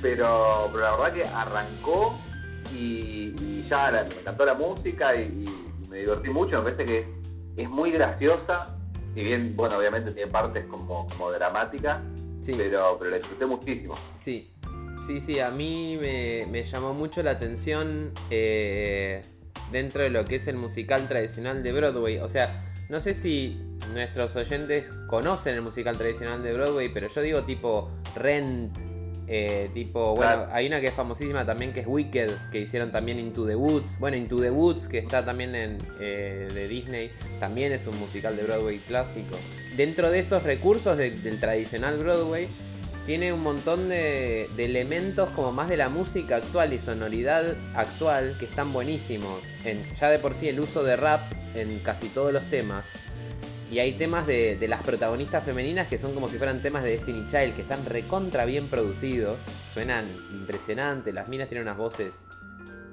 Pero, 0.00 0.70
la 0.78 0.96
verdad 0.96 1.12
que 1.12 1.28
arrancó 1.28 2.18
y, 2.72 3.66
ya 3.68 3.90
me 3.90 4.20
encantó 4.20 4.44
la 4.44 4.54
música 4.54 5.14
y, 5.14 5.44
me 5.90 5.98
divertí 5.98 6.30
mucho. 6.30 6.62
Me 6.62 6.72
parece 6.72 6.84
que 6.84 7.62
es 7.62 7.68
muy 7.68 7.90
graciosa. 7.92 8.76
Y 9.14 9.24
bien, 9.24 9.56
bueno, 9.56 9.78
obviamente 9.78 10.12
tiene 10.12 10.30
partes 10.30 10.66
como, 10.66 11.06
como 11.06 11.32
dramáticas, 11.32 12.02
pero, 12.44 12.96
pero 12.98 13.10
la 13.10 13.16
disfruté 13.16 13.46
muchísimo. 13.46 13.94
Sí, 14.18 14.52
Sí, 15.00 15.20
sí, 15.20 15.40
a 15.40 15.50
mí 15.50 15.98
me, 16.00 16.62
llamó 16.64 16.92
mucho 16.92 17.22
la 17.22 17.32
atención 17.32 18.12
eh, 18.30 19.22
dentro 19.70 20.02
de 20.02 20.10
lo 20.10 20.24
que 20.24 20.36
es 20.36 20.48
el 20.48 20.56
musical 20.56 21.08
tradicional 21.08 21.62
de 21.62 21.72
Broadway. 21.72 22.18
O 22.18 22.28
sea, 22.28 22.64
no 22.88 23.00
sé 23.00 23.14
si 23.14 23.60
nuestros 23.92 24.34
oyentes 24.36 24.90
conocen 25.06 25.54
el 25.54 25.62
musical 25.62 25.96
tradicional 25.96 26.42
de 26.42 26.52
Broadway, 26.52 26.92
pero 26.92 27.08
yo 27.08 27.22
digo 27.22 27.44
tipo 27.44 27.90
Rent, 28.16 28.76
eh, 29.28 29.70
tipo, 29.74 30.16
bueno, 30.16 30.46
hay 30.50 30.66
una 30.66 30.80
que 30.80 30.86
es 30.86 30.94
famosísima 30.94 31.44
también 31.44 31.72
que 31.72 31.80
es 31.80 31.86
Wicked, 31.86 32.30
que 32.50 32.60
hicieron 32.60 32.90
también 32.90 33.18
Into 33.18 33.46
the 33.46 33.54
Woods. 33.54 33.98
Bueno, 33.98 34.16
Into 34.16 34.40
the 34.40 34.50
Woods, 34.50 34.88
que 34.88 34.98
está 34.98 35.24
también 35.24 35.54
en, 35.54 35.78
eh, 36.00 36.48
de 36.52 36.68
Disney, 36.68 37.10
también 37.38 37.72
es 37.72 37.86
un 37.86 37.98
musical 37.98 38.36
de 38.36 38.44
Broadway 38.44 38.78
clásico. 38.78 39.36
Dentro 39.76 40.10
de 40.10 40.20
esos 40.20 40.42
recursos 40.42 40.96
del 40.96 41.40
tradicional 41.40 41.98
Broadway, 41.98 42.48
tiene 43.08 43.32
un 43.32 43.42
montón 43.42 43.88
de, 43.88 44.50
elementos 44.58 45.30
como 45.30 45.50
más 45.50 45.70
de 45.70 45.78
la 45.78 45.88
música 45.88 46.36
actual 46.36 46.74
y 46.74 46.78
sonoridad 46.78 47.56
actual 47.74 48.36
que 48.38 48.44
están 48.44 48.70
buenísimos. 48.70 49.40
En, 49.64 49.82
ya 49.98 50.10
de 50.10 50.18
por 50.18 50.34
sí 50.34 50.46
el 50.46 50.60
uso 50.60 50.84
de 50.84 50.94
rap 50.94 51.22
en 51.54 51.78
casi 51.78 52.08
todos 52.10 52.34
los 52.34 52.42
temas. 52.50 52.84
Y 53.70 53.80
hay 53.80 53.92
temas 53.92 54.26
de, 54.26 54.58
las 54.68 54.82
protagonistas 54.82 55.44
femeninas 55.44 55.88
que 55.88 55.98
son 55.98 56.14
como 56.14 56.28
si 56.28 56.38
fueran 56.38 56.62
temas 56.62 56.82
de 56.82 56.90
Destiny 56.90 57.26
Child, 57.26 57.54
que 57.54 57.62
están 57.62 57.84
recontra 57.84 58.44
bien 58.44 58.68
producidos. 58.68 59.38
Suenan 59.74 60.08
impresionantes, 60.32 61.14
las 61.14 61.28
minas 61.28 61.48
tienen 61.48 61.66
unas 61.66 61.76
voces 61.76 62.14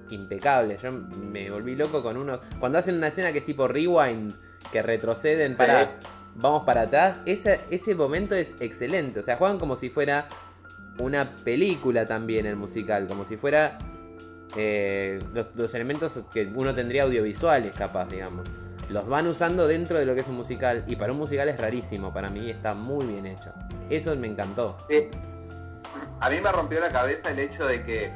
impecables. 0.10 0.82
Yo 0.82 0.92
me 0.92 1.50
volví 1.50 1.76
loco 1.76 2.04
con 2.04 2.18
unos... 2.18 2.42
Cuando 2.60 2.78
hacen 2.78 2.96
una 2.96 3.08
escena 3.08 3.32
que 3.32 3.40
es 3.40 3.46
tipo 3.46 3.68
rewind, 3.68 4.34
que 4.72 4.82
retroceden 4.82 5.56
para 5.56 5.98
vamos 6.36 6.64
para 6.64 6.82
atrás. 6.82 7.22
Ese, 7.26 7.62
ese 7.70 7.96
momento 7.96 8.36
es 8.36 8.56
excelente. 8.60 9.20
O 9.20 9.24
sea, 9.24 9.38
juegan 9.38 9.58
como 9.58 9.76
si 9.76 9.90
fuera 9.90 10.28
una 11.00 11.36
película 11.36 12.06
también 12.06 12.46
el 12.46 12.56
musical. 12.56 13.08
Como 13.08 13.26
si 13.26 13.38
fuera 13.38 13.78
eh, 14.56 15.20
los, 15.34 15.74
elementos 15.74 16.24
que 16.34 16.46
uno 16.54 16.74
tendría 16.74 17.04
audiovisuales, 17.04 17.76
capaz, 17.76 18.10
digamos. 18.10 18.48
Los 18.90 19.08
van 19.08 19.28
usando 19.28 19.68
dentro 19.68 19.98
de 20.00 20.06
lo 20.06 20.14
que 20.14 20.22
es 20.22 20.28
un 20.28 20.36
musical. 20.36 20.84
Y 20.88 20.96
para 20.96 21.12
un 21.12 21.18
musical 21.18 21.50
es 21.50 21.60
rarísimo. 21.60 22.14
Para 22.14 22.30
mí 22.30 22.50
está 22.50 22.74
muy 22.74 23.06
bien 23.06 23.26
hecho. 23.26 23.52
Eso 23.90 24.16
me 24.16 24.28
encantó. 24.28 24.78
A 26.20 26.30
mí 26.30 26.42
me 26.42 26.52
rompió 26.52 26.80
la 26.80 26.90
cabeza 26.90 27.32
el 27.32 27.40
hecho 27.40 27.66
de 27.66 27.84
que. 27.84 28.12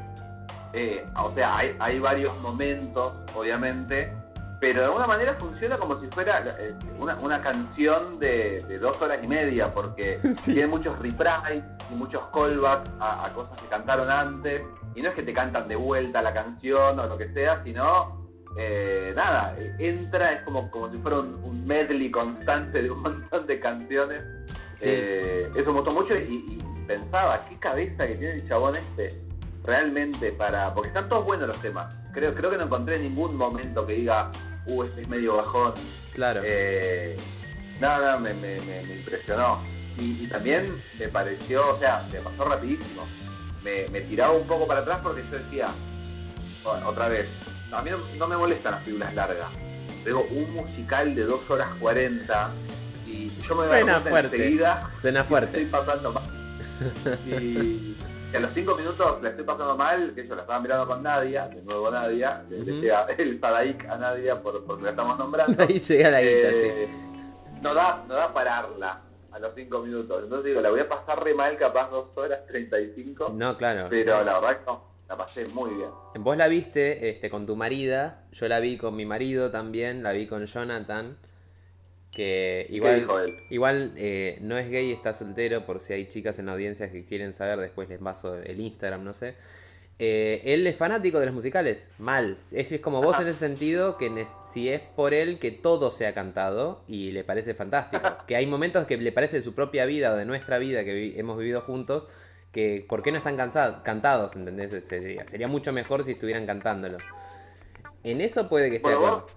Eh, 0.74 1.04
o 1.18 1.34
sea, 1.34 1.58
hay, 1.58 1.76
hay 1.80 2.00
varios 2.00 2.40
momentos, 2.42 3.14
obviamente, 3.36 4.14
pero 4.60 4.82
de 4.82 4.86
alguna 4.88 5.08
manera 5.08 5.36
funciona 5.36 5.78
como 5.78 6.00
si 6.02 6.08
fuera 6.08 6.44
eh, 6.60 6.76
una, 7.00 7.42
canción 7.42 8.20
de, 8.20 8.62
dos 8.82 9.02
horas 9.02 9.20
y 9.24 9.28
media, 9.28 9.74
porque 9.74 10.20
tiene 10.44 10.68
muchos 10.68 11.00
reprises 11.00 11.64
y 11.90 11.96
muchos 11.96 12.22
callbacks 12.34 12.90
a, 13.00 13.30
cosas 13.34 13.58
que 13.58 13.68
cantaron 13.68 14.10
antes, 14.10 14.62
y 14.96 15.02
no 15.02 15.10
es 15.10 15.16
que 15.16 15.24
te 15.24 15.34
cantan 15.34 15.68
de 15.68 15.78
vuelta 15.78 16.22
la 16.22 16.34
canción 16.34 17.00
o 17.00 17.08
lo 17.08 17.18
que 17.18 17.32
sea, 17.34 17.64
sino, 17.64 18.19
eh, 18.58 19.14
nada, 19.16 19.56
entra, 19.78 20.34
es 20.34 20.42
como, 20.44 20.70
como 20.72 20.92
si 20.92 20.98
fuera 20.98 21.20
un, 21.20 21.66
medley 21.66 22.10
constante 22.10 22.82
de 22.82 22.92
un 22.92 23.02
montón 23.04 23.46
de 23.48 23.60
canciones. 23.60 24.24
Eh, 24.82 25.50
eso 25.56 25.74
me 25.74 25.82
gustó 25.82 25.94
mucho 25.94 26.16
y, 26.16 26.24
y 26.24 26.58
pensaba, 26.88 27.46
qué 27.48 27.58
cabeza 27.58 28.08
que 28.08 28.16
tiene 28.16 28.34
el 28.36 28.48
chabón 28.48 28.76
este 28.76 29.30
realmente 29.64 30.32
para. 30.32 30.74
Porque 30.74 30.90
están 30.90 31.08
todos 31.10 31.24
buenos 31.26 31.48
los 31.48 31.62
temas. 31.62 31.98
Creo, 32.14 32.34
creo 32.34 32.50
que 32.50 32.58
no 32.58 32.64
encontré 32.66 33.00
ningún 33.00 33.36
momento 33.36 33.86
que 33.86 33.94
diga, 33.94 34.32
uh, 34.68 34.84
este 34.84 35.02
es 35.02 35.08
medio 35.08 35.36
bajón. 35.36 35.74
Claro. 36.14 36.42
Eh, 36.44 37.16
nada, 37.80 38.18
me, 38.18 38.34
me, 38.34 38.58
impresionó. 38.96 39.60
Y, 39.98 40.28
también 40.28 40.82
me 40.98 41.10
pareció, 41.10 41.70
o 41.70 41.78
sea, 41.78 42.02
me 42.12 42.20
pasó 42.20 42.46
rapidísimo. 42.46 43.06
Me, 43.64 43.84
tiraba 44.02 44.32
un 44.32 44.48
poco 44.48 44.66
para 44.66 44.80
atrás 44.80 45.00
porque 45.04 45.24
yo 45.30 45.38
decía, 45.38 45.68
otra 46.86 47.10
vez, 47.10 47.28
a 47.72 47.82
mí 47.82 47.92
no, 48.18 48.28
me 48.28 48.38
molestan 48.38 48.74
las 48.74 48.84
figuras 48.84 49.14
largas. 49.16 49.50
Tengo 50.04 50.24
un 50.32 50.54
musical 50.54 51.14
de 51.14 51.24
2 51.24 51.50
horas 51.50 51.70
40 51.80 52.52
y 53.06 53.28
yo 53.28 53.56
me 53.56 53.68
voy 53.68 53.90
a 53.90 54.02
fuerte. 54.02 54.38
enseguida. 54.38 54.92
Suena 55.00 55.24
fuerte. 55.24 55.62
Estoy 55.62 55.80
pasando 55.80 56.14
más. 56.14 56.24
Y, 57.28 57.98
que 58.32 58.38
a 58.38 58.42
los 58.42 58.52
cinco 58.54 58.76
minutos 58.76 59.22
la 59.24 59.30
estoy 59.30 59.44
pasando 59.44 59.76
mal, 59.76 60.14
que 60.14 60.28
yo 60.28 60.36
la 60.36 60.42
estaba 60.42 60.60
mirando 60.60 60.86
con 60.86 61.02
Nadia, 61.02 61.48
de 61.48 61.64
nuevo 61.64 61.90
Nadia, 61.90 62.44
le 62.50 62.64
decía 62.64 63.08
el 63.18 63.40
Sadaik 63.40 63.86
a 63.90 63.98
Nadia 63.98 64.40
por, 64.40 64.64
porque 64.66 64.84
la 64.84 64.90
estamos 64.92 65.18
nombrando. 65.18 65.64
Ahí 65.68 65.80
llega 65.80 66.12
la 66.12 66.22
guita, 66.22 66.50
eh, 66.50 66.88
sí. 66.88 67.62
No 67.62 67.74
da, 67.74 68.04
no 68.08 68.14
da 68.14 68.32
pararla 68.32 69.02
a 69.32 69.40
los 69.40 69.54
cinco 69.56 69.80
minutos. 69.80 70.24
Entonces 70.24 70.46
digo, 70.46 70.62
la 70.62 70.70
voy 70.70 70.80
a 70.80 70.88
pasar 70.88 71.24
re 71.24 71.34
mal, 71.34 71.58
capaz 71.58 71.90
dos 71.90 72.16
horas 72.18 72.46
35. 72.46 73.34
No, 73.36 73.58
claro. 73.58 73.88
Pero 73.90 74.24
la 74.24 74.40
verdad 74.40 74.60
que 74.60 74.66
no, 74.68 74.84
la 75.10 75.18
pasé 75.18 75.48
muy 75.48 75.72
bien. 75.72 75.90
Vos 76.20 76.38
la 76.38 76.48
viste 76.48 77.10
este, 77.10 77.32
con 77.32 77.48
tu 77.48 77.56
marida, 77.56 78.24
yo 78.32 78.48
la 78.48 78.60
vi 78.60 78.78
con 78.78 78.96
mi 78.96 79.06
marido 79.06 79.50
también, 79.50 80.04
la 80.04 80.12
vi 80.12 80.28
con 80.28 80.46
Jonathan. 80.46 81.18
Que 82.12 82.66
igual, 82.70 83.08
igual 83.50 83.94
eh, 83.96 84.40
no 84.42 84.58
es 84.58 84.70
gay, 84.70 84.92
está 84.92 85.14
soltero, 85.14 85.66
por 85.66 85.80
si 85.80 85.94
hay 85.94 86.08
chicas 86.08 86.40
en 86.40 86.48
la 86.48 86.54
audiencia 86.54 86.92
que 86.92 87.06
quieren 87.06 87.34
saber, 87.34 87.60
después 87.60 87.88
les 87.90 88.00
paso 88.00 88.36
el 88.36 88.60
Instagram, 88.60 89.04
no 89.04 89.14
sé. 89.14 89.36
Eh, 90.02 90.42
él 90.46 90.66
es 90.66 90.78
fanático 90.78 91.20
de 91.20 91.26
los 91.26 91.36
musicales, 91.36 91.90
mal. 91.98 92.38
Es, 92.52 92.80
como 92.80 93.02
vos 93.02 93.20
en 93.20 93.28
ese 93.28 93.40
sentido, 93.48 93.98
que 93.98 94.26
si 94.52 94.70
es 94.70 94.82
por 94.82 95.14
él 95.14 95.40
que 95.40 95.52
todo 95.52 95.92
se 95.92 96.08
ha 96.08 96.14
cantado 96.14 96.84
y 96.88 97.12
le 97.12 97.24
parece 97.24 97.54
fantástico. 97.54 98.02
que 98.28 98.36
hay 98.36 98.46
momentos 98.46 98.86
que 98.86 98.98
le 98.98 99.12
parece 99.12 99.38
de 99.38 99.42
su 99.42 99.54
propia 99.54 99.86
vida 99.86 100.14
o 100.14 100.16
de 100.16 100.26
nuestra 100.26 100.58
vida 100.58 100.84
que 100.84 101.20
hemos 101.20 101.38
vivido 101.38 101.62
juntos, 101.62 102.08
que 102.52 102.86
¿por 102.88 103.04
qué 103.04 103.12
no 103.12 103.18
están 103.18 103.38
cansados, 103.38 103.82
cantados? 103.84 104.36
¿Entendés? 104.36 104.84
Sería, 104.86 105.26
sería 105.26 105.48
mucho 105.48 105.72
mejor 105.74 106.04
si 106.04 106.14
estuvieran 106.14 106.46
cantándolo. 106.46 106.98
En 108.04 108.22
eso 108.22 108.48
puede 108.50 108.70
que 108.70 108.78
esté 108.78 108.92
de 108.92 108.96
Bueno, 108.96 109.18
acuerdo. 109.18 109.28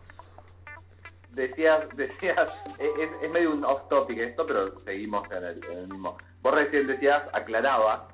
decías, 1.30 1.84
decías, 1.96 2.62
es, 2.78 3.10
es 3.22 3.30
medio 3.30 3.52
un 3.52 3.64
off 3.64 3.88
topic 3.88 4.18
esto, 4.18 4.46
pero 4.46 4.76
seguimos 4.78 5.26
en 5.30 5.44
el, 5.44 5.60
en 5.70 5.78
el 5.78 5.88
mismo. 5.88 6.16
Vos 6.42 6.54
recién 6.54 6.86
decías, 6.86 7.22
aclaraba, 7.32 8.08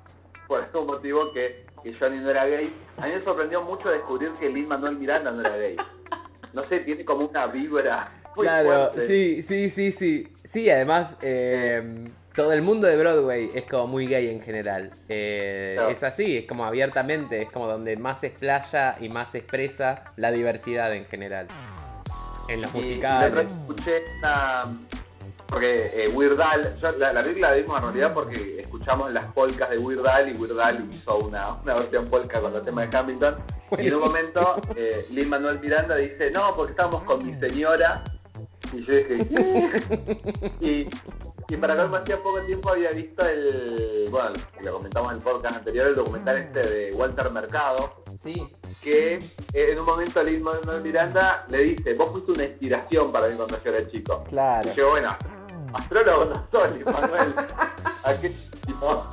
por 0.47 0.63
algún 0.63 0.87
motivo, 0.87 1.31
que, 1.33 1.65
que 1.83 1.93
Johnny 1.93 2.17
no 2.17 2.31
era 2.31 2.45
gay. 2.45 2.73
A 2.97 3.05
mí 3.07 3.13
me 3.13 3.21
sorprendió 3.21 3.61
mucho 3.61 3.89
descubrir 3.89 4.31
que 4.33 4.49
Lin 4.49 4.67
Manuel 4.67 4.97
Miranda 4.97 5.31
no 5.31 5.41
era 5.41 5.55
gay. 5.55 5.75
No 6.53 6.63
sé, 6.63 6.79
tiene 6.79 7.05
como 7.05 7.25
una 7.27 7.45
vibra 7.47 8.07
muy 8.35 8.45
Claro, 8.45 8.89
fuerte. 8.89 9.01
sí, 9.01 9.43
sí, 9.43 9.69
sí, 9.69 9.91
sí. 9.91 10.33
Sí, 10.43 10.69
además, 10.69 11.17
eh, 11.21 12.09
todo 12.35 12.53
el 12.53 12.61
mundo 12.61 12.87
de 12.87 12.95
Broadway 12.97 13.49
es 13.53 13.65
como 13.65 13.87
muy 13.87 14.07
gay 14.07 14.29
en 14.29 14.41
general. 14.41 14.91
Eh. 15.09 15.77
Es 15.89 16.03
así, 16.03 16.37
es 16.37 16.45
como 16.45 16.65
abiertamente, 16.65 17.41
es 17.41 17.51
como 17.51 17.67
donde 17.67 17.97
más 17.97 18.19
se 18.21 18.27
explaya 18.27 18.95
y 18.99 19.09
más 19.09 19.31
se 19.31 19.39
expresa 19.39 20.03
la 20.15 20.31
diversidad 20.31 20.93
en 20.93 21.05
general. 21.05 21.47
En 22.47 22.61
los 22.61 22.73
Y- 22.73 22.77
musicales. 22.77 23.33
vez 23.35 23.47
escuché 23.51 24.03
una. 24.19 24.61
Porque 25.47 25.87
eh, 25.95 26.09
Weird 26.13 26.39
Al, 26.39 26.79
yo 26.79 26.91
la, 26.91 27.11
la 27.11 27.21
película 27.21 27.49
la 27.49 27.55
vimos 27.55 27.75
en 27.79 27.83
realidad 27.85 28.13
porque 28.13 28.59
escuchamos 28.61 29.11
las 29.11 29.25
polcas 29.25 29.67
de 29.71 29.79
Weird 29.79 30.05
Al 30.07 30.29
y 30.29 30.33
Weird 30.39 30.59
Al 30.59 30.87
hizo 30.91 31.17
una, 31.17 31.53
una 31.53 31.73
versión 31.73 32.05
polka 32.05 32.39
con 32.39 32.55
el 32.55 32.61
tema 32.61 32.85
de 32.85 32.95
Hamilton. 32.95 33.35
Y 33.79 33.87
en 33.87 33.95
un 33.95 33.99
momento, 34.01 34.57
eh, 34.75 35.05
Lin 35.11 35.27
Manuel 35.29 35.59
Miranda 35.59 35.95
dice: 35.95 36.29
No, 36.31 36.55
porque 36.55 36.71
estamos 36.71 37.01
con 37.03 37.25
mi 37.25 37.33
señora. 37.39 38.03
Y 38.73 38.85
yo 38.85 38.93
dije: 38.95 39.17
¿Qué? 40.59 40.65
Y, 40.67 40.87
y 41.49 41.57
para 41.57 41.75
colmo, 41.75 41.97
hacía 41.97 42.17
poco 42.21 42.41
tiempo 42.41 42.69
había 42.69 42.91
visto 42.91 43.25
el. 43.27 44.05
Bueno, 44.11 44.29
lo 44.63 44.73
comentamos 44.73 45.11
en 45.11 45.17
el 45.17 45.23
podcast 45.23 45.55
anterior, 45.57 45.87
el 45.87 45.95
documental 45.95 46.37
este 46.37 46.59
de 46.61 46.93
Walter 46.93 47.31
Mercado 47.31 48.03
Sí. 48.19 48.47
que 48.83 49.15
eh, 49.15 49.19
en 49.53 49.79
un 49.79 49.85
momento 49.85 50.21
Lin 50.21 50.43
Manuel 50.43 50.81
Miranda 50.81 51.45
le 51.49 51.57
dice, 51.59 51.93
vos 51.93 52.11
fuiste 52.11 52.31
una 52.33 52.43
inspiración 52.43 53.11
para 53.11 53.27
mí 53.27 53.35
cuando 53.35 53.61
yo 53.63 53.71
era 53.71 53.89
chico. 53.89 54.23
Claro. 54.29 54.69
Y 54.71 54.75
yo, 54.75 54.89
bueno, 54.89 55.15
astrólogo 55.73 56.25
no 56.25 56.47
soy, 56.51 56.83
Manuel. 56.83 57.33
¿A 58.03 58.13
qué 58.19 58.29
tipo? 58.65 59.05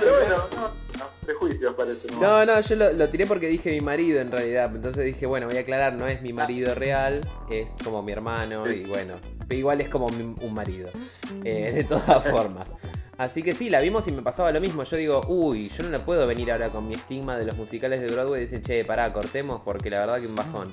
Pero 0.00 0.16
bueno, 0.18 0.36
no, 0.54 0.62
no, 0.98 1.04
prejuicios 1.24 1.74
parece. 1.74 2.08
¿no? 2.12 2.20
No, 2.20 2.46
no, 2.46 2.60
yo 2.60 2.76
lo, 2.76 2.92
lo 2.92 3.08
tiré 3.08 3.26
porque 3.26 3.48
dije 3.48 3.70
mi 3.72 3.80
marido 3.80 4.20
en 4.20 4.30
realidad. 4.30 4.70
Entonces 4.74 5.04
dije, 5.04 5.26
bueno, 5.26 5.46
voy 5.48 5.56
a 5.56 5.60
aclarar, 5.60 5.94
no 5.94 6.06
es 6.06 6.22
mi 6.22 6.32
marido 6.32 6.74
real, 6.74 7.20
es 7.50 7.70
como 7.82 8.02
mi 8.02 8.12
hermano 8.12 8.70
y 8.70 8.84
bueno, 8.84 9.14
igual 9.50 9.80
es 9.80 9.88
como 9.88 10.08
mi- 10.10 10.34
un 10.40 10.54
marido. 10.54 10.88
eh, 11.44 11.72
de 11.74 11.84
todas 11.84 12.24
formas. 12.30 12.68
Así 13.16 13.42
que 13.44 13.52
sí, 13.54 13.70
la 13.70 13.80
vimos 13.80 14.08
y 14.08 14.12
me 14.12 14.22
pasaba 14.22 14.50
lo 14.50 14.60
mismo. 14.60 14.82
Yo 14.84 14.96
digo, 14.96 15.22
uy, 15.28 15.68
yo 15.70 15.84
no 15.84 15.90
le 15.90 16.00
puedo 16.00 16.26
venir 16.26 16.50
ahora 16.50 16.68
con 16.70 16.88
mi 16.88 16.94
estigma 16.94 17.36
de 17.36 17.44
los 17.44 17.56
musicales 17.56 18.00
de 18.00 18.08
Broadway 18.08 18.40
y 18.42 18.44
decir, 18.46 18.60
che, 18.60 18.84
pará, 18.84 19.12
cortemos 19.12 19.60
porque 19.64 19.88
la 19.90 20.00
verdad 20.00 20.20
que 20.20 20.26
un 20.26 20.34
bajón. 20.34 20.68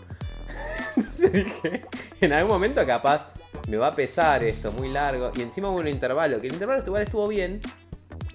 Entonces 0.96 1.32
dije, 1.32 1.86
en 2.20 2.34
algún 2.34 2.52
momento 2.52 2.86
capaz 2.86 3.30
me 3.70 3.78
va 3.78 3.88
a 3.88 3.94
pesar 3.96 4.44
esto, 4.44 4.72
muy 4.72 4.90
largo. 4.90 5.32
Y 5.36 5.42
encima 5.42 5.70
hubo 5.70 5.78
un 5.80 5.88
intervalo, 5.88 6.42
que 6.42 6.48
el 6.48 6.54
intervalo 6.54 6.84
igual 6.84 7.04
estuvo 7.04 7.28
bien. 7.28 7.62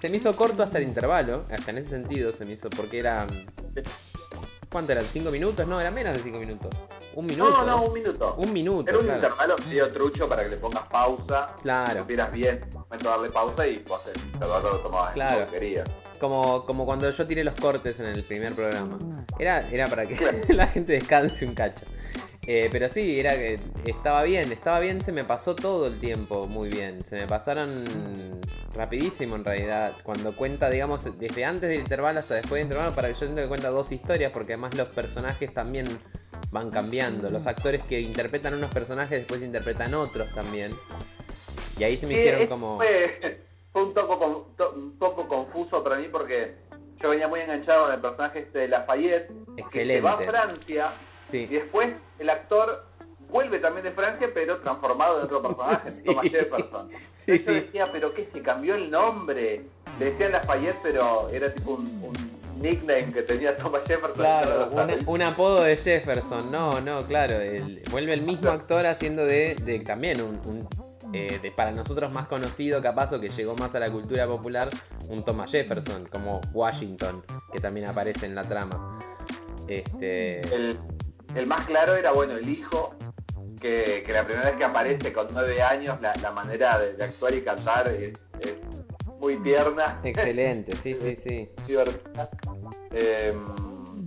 Se 0.00 0.08
me 0.10 0.18
hizo 0.18 0.36
corto 0.36 0.62
hasta 0.62 0.78
el 0.78 0.84
intervalo, 0.84 1.44
hasta 1.50 1.70
en 1.70 1.78
ese 1.78 1.88
sentido 1.90 2.30
se 2.32 2.44
me 2.44 2.52
hizo, 2.52 2.70
porque 2.70 2.98
era... 2.98 3.26
¿Cuánto 4.70 4.92
eran? 4.92 5.04
¿Cinco 5.06 5.30
minutos? 5.30 5.66
No, 5.66 5.80
era 5.80 5.90
menos 5.90 6.12
de 6.14 6.20
cinco 6.20 6.38
minutos. 6.38 6.70
Un 7.14 7.24
minuto. 7.26 7.50
no, 7.50 7.64
no, 7.64 7.84
un 7.84 7.92
minuto. 7.92 8.34
Un 8.36 8.52
minuto, 8.52 8.88
Era 8.90 8.98
un 8.98 9.04
claro. 9.04 9.20
intervalo 9.22 9.56
medio 9.68 9.90
trucho 9.90 10.28
para 10.28 10.42
que 10.42 10.50
le 10.50 10.56
pongas 10.58 10.82
pausa, 10.88 11.48
Claro. 11.62 12.00
supieras 12.00 12.30
bien, 12.32 12.60
momento 12.72 13.08
darle 13.08 13.30
pausa 13.30 13.66
y 13.66 13.82
vos 13.88 14.00
el 14.14 14.20
intervalo 14.32 14.70
lo 14.72 14.78
tomabas 14.78 15.14
Claro. 15.14 15.38
como 15.38 15.50
querías. 15.52 15.88
Como, 16.20 16.66
como 16.66 16.84
cuando 16.84 17.10
yo 17.10 17.26
tiré 17.26 17.42
los 17.44 17.54
cortes 17.54 17.98
en 18.00 18.06
el 18.06 18.22
primer 18.22 18.52
programa. 18.54 18.98
Era, 19.38 19.60
era 19.70 19.86
para 19.88 20.04
que 20.06 20.16
la 20.54 20.66
gente 20.66 20.92
descanse 20.92 21.46
un 21.46 21.54
cacho. 21.54 21.84
Eh, 22.48 22.68
pero 22.70 22.88
sí, 22.88 23.18
era 23.18 23.32
que 23.34 23.58
estaba 23.86 24.22
bien, 24.22 24.52
estaba 24.52 24.78
bien, 24.78 25.02
se 25.02 25.10
me 25.10 25.24
pasó 25.24 25.56
todo 25.56 25.88
el 25.88 25.98
tiempo 25.98 26.46
muy 26.46 26.68
bien. 26.68 27.04
Se 27.04 27.16
me 27.16 27.26
pasaron 27.26 27.84
rapidísimo 28.74 29.36
en 29.36 29.44
realidad. 29.44 29.92
Cuando 30.02 30.32
cuenta, 30.32 30.70
digamos, 30.70 31.04
desde 31.18 31.44
antes 31.44 31.68
del 31.68 31.80
intervalo 31.80 32.20
hasta 32.20 32.34
después 32.34 32.60
del 32.60 32.66
intervalo, 32.68 32.94
para 32.94 33.08
que 33.08 33.14
yo 33.14 33.20
siento 33.20 33.42
que 33.42 33.48
cuenta 33.48 33.68
dos 33.70 33.90
historias, 33.92 34.30
porque 34.32 34.52
además 34.52 34.76
los 34.76 34.88
personajes 34.88 35.52
también 35.52 35.86
van 36.50 36.70
cambiando. 36.70 37.30
Los 37.30 37.46
actores 37.46 37.82
que 37.82 38.00
interpretan 38.00 38.54
unos 38.54 38.70
personajes 38.70 39.18
después 39.18 39.42
interpretan 39.42 39.94
otros 39.94 40.32
también. 40.32 40.70
Y 41.78 41.84
ahí 41.84 41.96
se 41.96 42.06
me 42.06 42.14
hicieron 42.14 42.46
como... 42.46 42.76
Fue, 42.76 43.40
fue 43.72 43.82
un, 43.86 43.92
poco, 43.92 44.18
con- 44.18 44.56
to- 44.56 44.72
un 44.74 44.96
poco 44.98 45.26
confuso 45.28 45.82
para 45.82 45.96
mí 45.96 46.06
porque 46.10 46.54
yo 47.02 47.10
venía 47.10 47.26
muy 47.28 47.40
enganchado 47.40 47.86
con 47.86 47.94
el 47.94 48.00
personaje 48.00 48.38
este 48.40 48.60
de 48.60 48.68
Lafayette, 48.68 49.28
que 49.56 49.68
se 49.68 50.00
va 50.00 50.10
a 50.12 50.14
Excelente. 50.14 50.70
Y 51.32 51.46
después 51.46 51.94
el 52.18 52.30
actor 52.30 52.84
vuelve 53.30 53.58
también 53.58 53.84
de 53.84 53.90
Francia, 53.92 54.28
pero 54.32 54.58
transformado 54.58 55.18
en 55.18 55.24
otro 55.24 55.42
personaje, 55.42 55.90
Sí. 55.90 56.04
Thomas 56.04 56.24
Jefferson. 56.28 56.88
Sí, 57.14 57.38
sí. 57.38 57.44
decía, 57.54 57.84
pero 57.92 58.14
qué, 58.14 58.28
se 58.32 58.40
cambió 58.42 58.74
el 58.76 58.90
nombre. 58.90 59.62
Le 59.98 60.04
decían 60.12 60.32
Lafayette, 60.32 60.76
pero 60.82 61.28
era 61.30 61.52
tipo 61.52 61.72
un, 61.72 61.86
un 62.04 62.62
nickname 62.62 63.12
que 63.12 63.22
tenía 63.22 63.54
Thomas 63.56 63.82
Jefferson. 63.86 64.14
Claro, 64.14 64.68
una- 64.72 64.96
un 65.06 65.22
apodo 65.22 65.62
de 65.64 65.76
Jefferson. 65.76 66.50
No, 66.52 66.80
no, 66.80 67.04
claro. 67.06 67.40
el- 67.40 67.82
vuelve 67.90 68.12
el 68.12 68.22
mismo 68.22 68.50
actor 68.50 68.86
haciendo 68.86 69.24
de, 69.26 69.56
de 69.56 69.80
también 69.80 70.20
un, 70.22 70.40
un, 70.46 70.68
eh, 71.12 71.38
de, 71.42 71.50
para 71.50 71.72
nosotros 71.72 72.12
más 72.12 72.28
conocido, 72.28 72.80
capaz, 72.80 73.12
o 73.12 73.20
que 73.20 73.28
llegó 73.28 73.56
más 73.56 73.74
a 73.74 73.80
la 73.80 73.90
cultura 73.90 74.26
popular, 74.26 74.68
un 75.08 75.24
Thomas 75.24 75.50
Jefferson, 75.50 76.06
como 76.06 76.40
Washington, 76.52 77.22
que 77.52 77.58
también 77.58 77.88
aparece 77.88 78.26
en 78.26 78.34
la 78.34 78.44
trama. 78.44 78.98
Este. 79.68 80.40
el, 80.54 80.78
el 81.36 81.46
más 81.46 81.64
claro 81.66 81.96
era, 81.96 82.12
bueno, 82.12 82.36
el 82.36 82.48
hijo, 82.48 82.94
que, 83.60 84.02
que 84.04 84.12
la 84.12 84.24
primera 84.24 84.50
vez 84.50 84.58
que 84.58 84.64
aparece 84.64 85.12
con 85.12 85.26
nueve 85.32 85.60
años, 85.62 86.00
la, 86.00 86.12
la 86.22 86.30
manera 86.30 86.78
de, 86.78 86.94
de 86.94 87.04
actuar 87.04 87.34
y 87.34 87.42
cantar 87.42 87.88
es, 87.88 88.18
es 88.40 88.56
muy 89.18 89.36
tierna, 89.42 90.00
Excelente, 90.04 90.76
sí, 90.76 90.94
sí, 90.94 91.16
sí. 91.16 91.48
divertida. 91.66 92.30
Eh, 92.92 93.34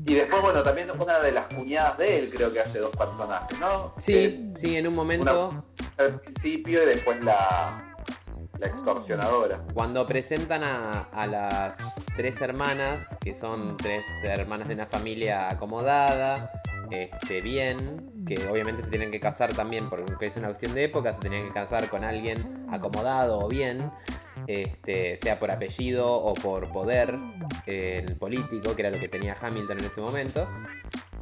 y 0.06 0.16
después, 0.16 0.42
bueno, 0.42 0.64
también 0.64 0.90
una 1.00 1.20
de 1.20 1.32
las 1.32 1.54
cuñadas 1.54 1.98
de 1.98 2.20
él 2.20 2.30
creo 2.34 2.52
que 2.52 2.60
hace 2.62 2.80
dos 2.80 2.92
personajes, 2.96 3.60
¿no? 3.60 3.94
Sí, 3.98 4.52
sí, 4.56 4.76
en 4.78 4.88
un 4.88 4.96
momento. 4.96 5.64
Que 5.98 6.04
al 6.04 6.20
principio 6.22 6.84
y 6.84 6.86
después 6.88 7.22
la, 7.24 7.96
la 8.58 8.68
extorsionadora. 8.68 9.62
Cuando 9.74 10.08
presentan 10.08 10.64
a, 10.64 11.02
a 11.12 11.28
las 11.28 11.78
tres 12.16 12.42
hermanas, 12.42 13.18
que 13.22 13.36
son 13.36 13.78
tres 13.78 14.06
hermanas 14.24 14.68
de 14.68 14.74
una 14.76 14.86
familia 14.88 15.50
acomodada, 15.50 16.59
este, 16.92 17.42
bien, 17.42 18.26
que 18.26 18.48
obviamente 18.48 18.82
se 18.82 18.90
tienen 18.90 19.12
que 19.12 19.20
casar 19.20 19.54
también, 19.54 19.90
porque 19.90 20.26
es 20.26 20.38
una 20.38 20.48
cuestión 20.48 20.74
de 20.74 20.84
época, 20.86 21.14
se 21.14 21.22
tenían 21.22 21.48
que 21.48 21.54
casar 21.54 21.90
con 21.90 22.04
alguien 22.04 22.66
acomodado 22.70 23.40
o 23.40 23.48
bien, 23.48 23.92
este, 24.48 25.18
sea 25.18 25.40
por 25.40 25.52
apellido 25.52 26.12
o 26.12 26.34
por 26.34 26.72
poder 26.72 27.18
político, 28.20 28.76
que 28.76 28.82
era 28.82 28.92
lo 28.92 29.00
que 29.00 29.08
tenía 29.08 29.36
Hamilton 29.40 29.80
en 29.80 29.86
ese 29.86 30.02
momento. 30.02 30.48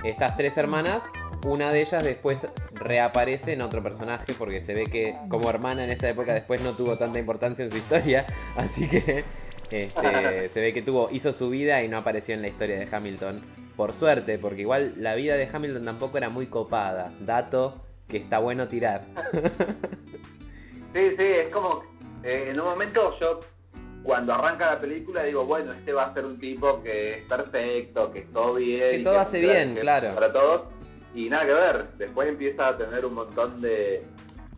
Estas 0.04 0.38
tres 0.38 0.58
hermanas, 0.58 1.04
una 1.46 1.72
de 1.72 1.82
ellas 1.82 2.04
después 2.04 2.48
reaparece 2.74 3.54
en 3.54 3.62
otro 3.62 3.82
personaje 3.82 4.34
porque 4.38 4.62
se 4.62 4.74
ve 4.74 4.86
que 4.86 5.16
como 5.30 5.50
hermana 5.50 5.84
en 5.84 5.90
esa 5.90 6.08
época 6.10 6.34
después 6.34 6.62
no 6.62 6.74
tuvo 6.74 6.98
tanta 6.98 7.20
importancia 7.20 7.66
en 7.66 7.72
su 7.72 7.78
historia, 7.78 8.26
así 8.58 8.88
que 8.88 9.24
este, 9.72 10.50
se 10.50 10.62
ve 10.62 10.72
que 10.74 10.82
tuvo 10.82 11.10
hizo 11.12 11.34
su 11.34 11.50
vida 11.50 11.84
y 11.84 11.88
no 11.88 11.98
apareció 11.98 12.36
en 12.36 12.42
la 12.42 12.48
historia 12.48 12.78
de 12.78 12.88
Hamilton. 12.90 13.67
Por 13.78 13.94
suerte, 13.94 14.40
porque 14.40 14.62
igual 14.62 14.94
la 14.98 15.14
vida 15.14 15.36
de 15.36 15.48
Hamilton 15.52 15.86
tampoco 15.86 16.18
era 16.18 16.30
muy 16.30 16.48
copada. 16.48 17.12
Dato 17.20 17.76
que 18.08 18.18
está 18.18 18.40
bueno 18.40 18.68
tirar. 18.68 19.06
Sí, 20.94 21.10
sí, 21.16 21.24
es 21.24 21.54
como, 21.54 21.84
eh, 22.24 22.48
en 22.50 22.60
un 22.60 22.66
momento 22.66 23.14
yo, 23.20 23.42
cuando 24.02 24.34
arranca 24.34 24.72
la 24.72 24.80
película, 24.80 25.22
digo, 25.22 25.46
bueno, 25.46 25.70
este 25.70 25.94
va 25.94 26.06
a 26.06 26.14
ser 26.14 26.26
un 26.26 26.40
tipo 26.40 26.82
que 26.82 27.20
es 27.20 27.28
perfecto, 27.28 28.12
que 28.12 28.20
es 28.20 28.34
todo 28.34 28.56
bien. 28.56 28.92
Que 28.92 29.00
todo 29.04 29.20
hace 29.20 29.40
bien, 29.40 29.76
claro. 29.76 30.16
Para 30.16 30.34
todos, 30.34 30.62
y 31.14 31.30
nada 31.30 31.46
que 31.46 31.54
ver, 31.54 31.88
después 31.98 32.30
empieza 32.30 32.70
a 32.70 32.78
tener 32.78 33.06
un 33.06 33.14
montón 33.14 33.62
de, 33.62 34.06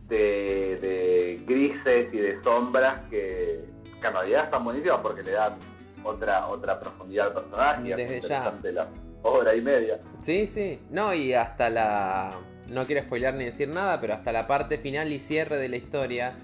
de, 0.08 0.78
de 0.80 1.42
grises 1.46 2.14
y 2.14 2.18
de 2.18 2.42
sombras 2.42 3.00
que, 3.10 3.64
que 4.00 4.06
en 4.06 4.12
realidad 4.14 4.44
están 4.44 4.64
buenísimas 4.64 5.00
porque 5.02 5.22
le 5.22 5.32
dan 5.32 5.56
otra 6.04 6.46
otra 6.48 6.80
profundidad 6.80 7.26
al 7.26 7.32
personaje. 7.34 7.96
Desde 7.96 8.20
ya. 8.20 8.56
la 8.72 8.88
hora 9.22 9.54
y 9.54 9.60
media. 9.60 9.98
Sí, 10.22 10.46
sí. 10.46 10.80
No, 10.90 11.14
y 11.14 11.32
hasta 11.34 11.70
la. 11.70 12.30
No 12.68 12.86
quiero 12.86 13.02
spoilear 13.02 13.34
ni 13.34 13.44
decir 13.44 13.68
nada, 13.68 14.00
pero 14.00 14.14
hasta 14.14 14.32
la 14.32 14.46
parte 14.46 14.78
final 14.78 15.12
y 15.12 15.18
cierre 15.18 15.56
de 15.56 15.68
la 15.68 15.76
historia. 15.76 16.34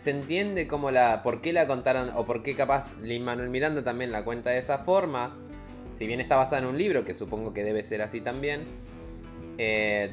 Se 0.00 0.10
entiende 0.10 0.66
cómo 0.66 0.90
la. 0.90 1.22
por 1.22 1.40
qué 1.40 1.52
la 1.52 1.66
contaron. 1.66 2.10
O 2.14 2.24
por 2.26 2.42
qué 2.42 2.54
capaz 2.54 2.96
Lin 3.00 3.24
Manuel 3.24 3.50
Miranda 3.50 3.82
también 3.84 4.12
la 4.12 4.24
cuenta 4.24 4.50
de 4.50 4.58
esa 4.58 4.78
forma. 4.78 5.36
Si 5.94 6.06
bien 6.06 6.20
está 6.20 6.36
basada 6.36 6.62
en 6.62 6.68
un 6.68 6.78
libro, 6.78 7.04
que 7.04 7.14
supongo 7.14 7.52
que 7.54 7.62
debe 7.64 7.82
ser 7.82 8.02
así 8.02 8.20
también. 8.20 8.64
eh, 9.58 10.12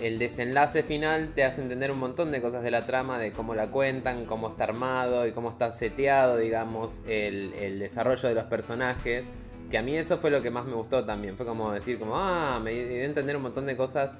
el 0.00 0.20
desenlace 0.20 0.84
final 0.84 1.32
te 1.34 1.42
hace 1.42 1.60
entender 1.62 1.90
un 1.90 1.98
montón 1.98 2.30
de 2.30 2.40
cosas 2.40 2.62
de 2.62 2.70
la 2.70 2.86
trama, 2.86 3.18
de 3.18 3.32
cómo 3.32 3.56
la 3.56 3.72
cuentan, 3.72 4.24
cómo 4.24 4.48
está 4.48 4.64
armado 4.64 5.26
y 5.26 5.32
cómo 5.32 5.50
está 5.50 5.72
seteado, 5.72 6.36
digamos, 6.36 7.02
el 7.08 7.78
desarrollo 7.80 8.28
de 8.28 8.34
los 8.36 8.44
personajes. 8.44 9.26
Que 9.70 9.78
a 9.78 9.82
mí 9.82 9.96
eso 9.96 10.18
fue 10.18 10.30
lo 10.30 10.42
que 10.42 10.50
más 10.50 10.66
me 10.66 10.74
gustó 10.74 11.04
también. 11.04 11.36
Fue 11.36 11.46
como 11.46 11.72
decir, 11.72 11.98
como, 11.98 12.16
ah, 12.16 12.60
me 12.62 12.72
dio 12.72 13.02
a 13.02 13.04
entender 13.04 13.36
un 13.36 13.42
montón 13.42 13.66
de 13.66 13.76
cosas 13.76 14.14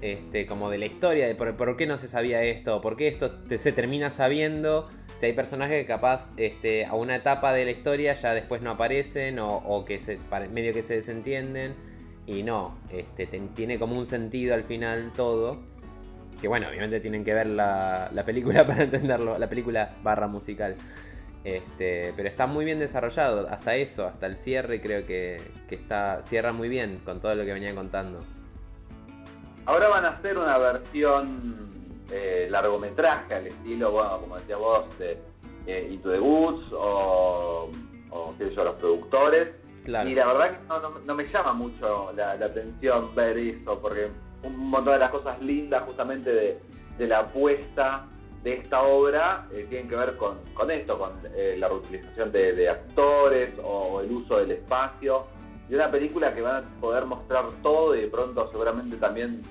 este, 0.00 0.46
como 0.46 0.70
de 0.70 0.78
la 0.78 0.86
historia, 0.86 1.26
de 1.26 1.34
por, 1.34 1.76
qué 1.76 1.86
no 1.86 1.98
se 1.98 2.08
sabía 2.08 2.42
esto, 2.42 2.80
por 2.80 2.96
qué 2.96 3.08
esto 3.08 3.34
se 3.56 3.72
termina 3.72 4.10
sabiendo, 4.10 4.88
si 5.18 5.26
hay 5.26 5.32
personajes 5.32 5.80
que 5.80 5.86
capaz 5.86 6.30
este, 6.36 6.84
a 6.84 6.94
una 6.94 7.16
etapa 7.16 7.52
de 7.52 7.64
la 7.64 7.72
historia 7.72 8.14
ya 8.14 8.32
después 8.34 8.62
no 8.62 8.70
aparecen 8.70 9.38
o, 9.40 9.84
que 9.84 9.98
se, 9.98 10.20
medio 10.52 10.72
que 10.72 10.84
se 10.84 10.94
desentienden 10.94 11.74
y 12.26 12.44
no, 12.44 12.78
este, 12.92 13.26
tiene 13.26 13.78
como 13.78 13.98
un 13.98 14.06
sentido 14.06 14.54
al 14.54 14.62
final 14.62 15.12
todo. 15.16 15.60
Que 16.40 16.46
bueno, 16.46 16.68
obviamente 16.68 17.00
tienen 17.00 17.24
que 17.24 17.34
ver 17.34 17.48
la, 17.48 18.22
película 18.24 18.64
para 18.66 18.84
entenderlo, 18.84 19.38
la 19.38 19.48
película 19.48 19.96
barra 20.04 20.28
musical. 20.28 20.76
Este, 21.44 22.12
pero 22.16 22.28
está 22.28 22.46
muy 22.46 22.64
bien 22.64 22.78
desarrollado, 22.78 23.46
hasta 23.48 23.76
eso, 23.76 24.06
hasta 24.06 24.26
el 24.26 24.36
cierre 24.36 24.80
creo 24.80 25.06
que, 25.06 25.40
que 25.68 25.76
está, 25.76 26.22
cierra 26.22 26.52
muy 26.52 26.68
bien 26.68 27.00
con 27.04 27.20
todo 27.20 27.34
lo 27.34 27.44
que 27.44 27.52
venía 27.52 27.74
contando. 27.74 28.20
Ahora 29.64 29.88
van 29.88 30.04
a 30.04 30.08
hacer 30.10 30.36
una 30.36 30.58
versión 30.58 31.68
eh, 32.10 32.48
largometraje 32.50 33.34
al 33.34 33.46
estilo, 33.46 33.92
bueno, 33.92 34.18
como 34.20 34.36
decía 34.36 34.56
vos, 34.56 34.98
de 34.98 35.18
eh, 35.66 35.88
Into 35.90 36.10
the 36.10 36.18
Woods 36.18 36.72
o, 36.72 37.70
o 38.10 38.34
qué 38.38 38.48
sé 38.48 38.54
yo, 38.54 38.64
los 38.64 38.76
productores. 38.76 39.48
Y 39.88 40.14
la 40.14 40.26
verdad 40.26 40.58
que 40.58 41.06
no, 41.06 41.14
me 41.14 41.24
llama 41.28 41.52
mucho 41.54 42.12
la, 42.14 42.32
atención 42.32 43.14
ver 43.14 43.38
eso, 43.38 43.78
porque 43.80 44.08
un 44.42 44.70
montón 44.70 44.94
de 44.94 44.98
las 44.98 45.10
cosas 45.10 45.40
lindas 45.40 45.82
justamente 45.84 46.58
de, 46.98 47.06
la 47.06 47.20
apuesta 47.20 48.06
de 48.42 48.54
esta 48.54 48.82
obra 48.82 49.46
eh, 49.52 49.66
tienen 49.68 49.88
que 49.88 49.96
ver 49.96 50.16
con, 50.16 50.38
esto, 50.70 50.98
con 50.98 51.12
eh, 51.34 51.56
la 51.58 51.68
reutilización 51.68 52.30
de, 52.32 52.68
actores 52.68 53.50
o 53.62 54.00
el 54.00 54.10
uso 54.10 54.38
del 54.38 54.52
espacio. 54.52 55.26
Y 55.68 55.74
una 55.74 55.90
película 55.90 56.34
que 56.34 56.40
van 56.40 56.64
a 56.64 56.80
poder 56.80 57.04
mostrar 57.04 57.46
todo 57.62 57.94
y 57.94 58.02
de 58.02 58.08
pronto 58.08 58.50
seguramente 58.50 58.96
también 58.96 59.42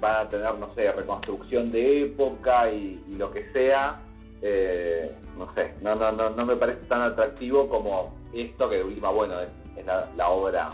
van 0.00 0.26
a 0.26 0.28
tener, 0.28 0.54
no 0.54 0.72
sé, 0.74 0.92
reconstrucción 0.92 1.70
de 1.72 2.04
época 2.04 2.70
y, 2.70 3.02
lo 3.16 3.30
que 3.32 3.50
sea. 3.52 4.00
Eh, 4.42 5.10
no 5.38 5.52
sé, 5.54 5.74
no, 5.80 5.94
no, 5.94 6.12
no, 6.12 6.30
no 6.30 6.46
me 6.46 6.56
parece 6.56 6.84
tan 6.86 7.00
atractivo 7.00 7.68
como 7.68 8.14
esto 8.34 8.68
que 8.68 8.76
de 8.76 8.84
última, 8.84 9.10
bueno, 9.10 9.40
es, 9.40 9.48
la, 10.16 10.28
obra 10.28 10.70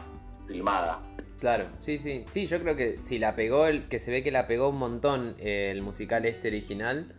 filmada. 0.46 1.00
Claro, 1.38 1.66
sí, 1.80 1.98
sí. 1.98 2.24
Sí, 2.28 2.46
yo 2.46 2.60
creo 2.60 2.76
que 2.76 3.00
si 3.00 3.18
la 3.18 3.34
pegó, 3.34 3.66
el, 3.66 3.88
que 3.88 3.98
se 3.98 4.10
ve 4.10 4.22
que 4.22 4.30
la 4.30 4.46
pegó 4.46 4.68
un 4.68 4.78
montón 4.78 5.36
eh, 5.38 5.70
el 5.70 5.82
musical 5.82 6.24
este 6.24 6.48
original, 6.48 7.14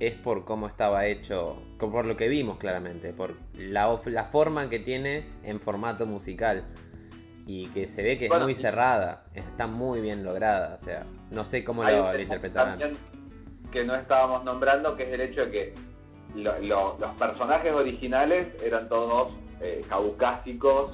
es 0.00 0.14
por 0.14 0.44
cómo 0.44 0.66
estaba 0.66 1.06
hecho, 1.06 1.62
por 1.78 2.04
lo 2.04 2.16
que 2.16 2.28
vimos 2.28 2.58
claramente, 2.58 3.12
por 3.12 3.34
la, 3.54 3.98
la 4.06 4.24
forma 4.24 4.68
que 4.68 4.78
tiene 4.78 5.24
en 5.42 5.60
formato 5.60 6.06
musical 6.06 6.64
y 7.46 7.66
que 7.68 7.88
se 7.88 8.02
ve 8.02 8.18
que 8.18 8.26
es 8.26 8.32
muy 8.40 8.54
cerrada, 8.54 9.24
está 9.34 9.66
muy 9.66 10.00
bien 10.00 10.24
lograda, 10.24 10.74
o 10.74 10.78
sea, 10.78 11.04
no 11.30 11.44
sé 11.44 11.64
cómo 11.64 11.84
lo, 11.84 12.12
lo, 12.12 12.20
interpretarán. 12.20 12.92
Que 13.70 13.84
no 13.84 13.94
estábamos 13.96 14.44
nombrando, 14.44 14.96
que 14.96 15.04
es 15.04 15.12
el 15.12 15.20
hecho 15.20 15.46
de 15.46 15.50
que 15.50 15.74
los 16.34 17.14
personajes 17.18 17.72
originales 17.72 18.62
eran 18.62 18.88
todos 18.88 19.32
eh, 19.60 19.82
caucásicos, 19.88 20.92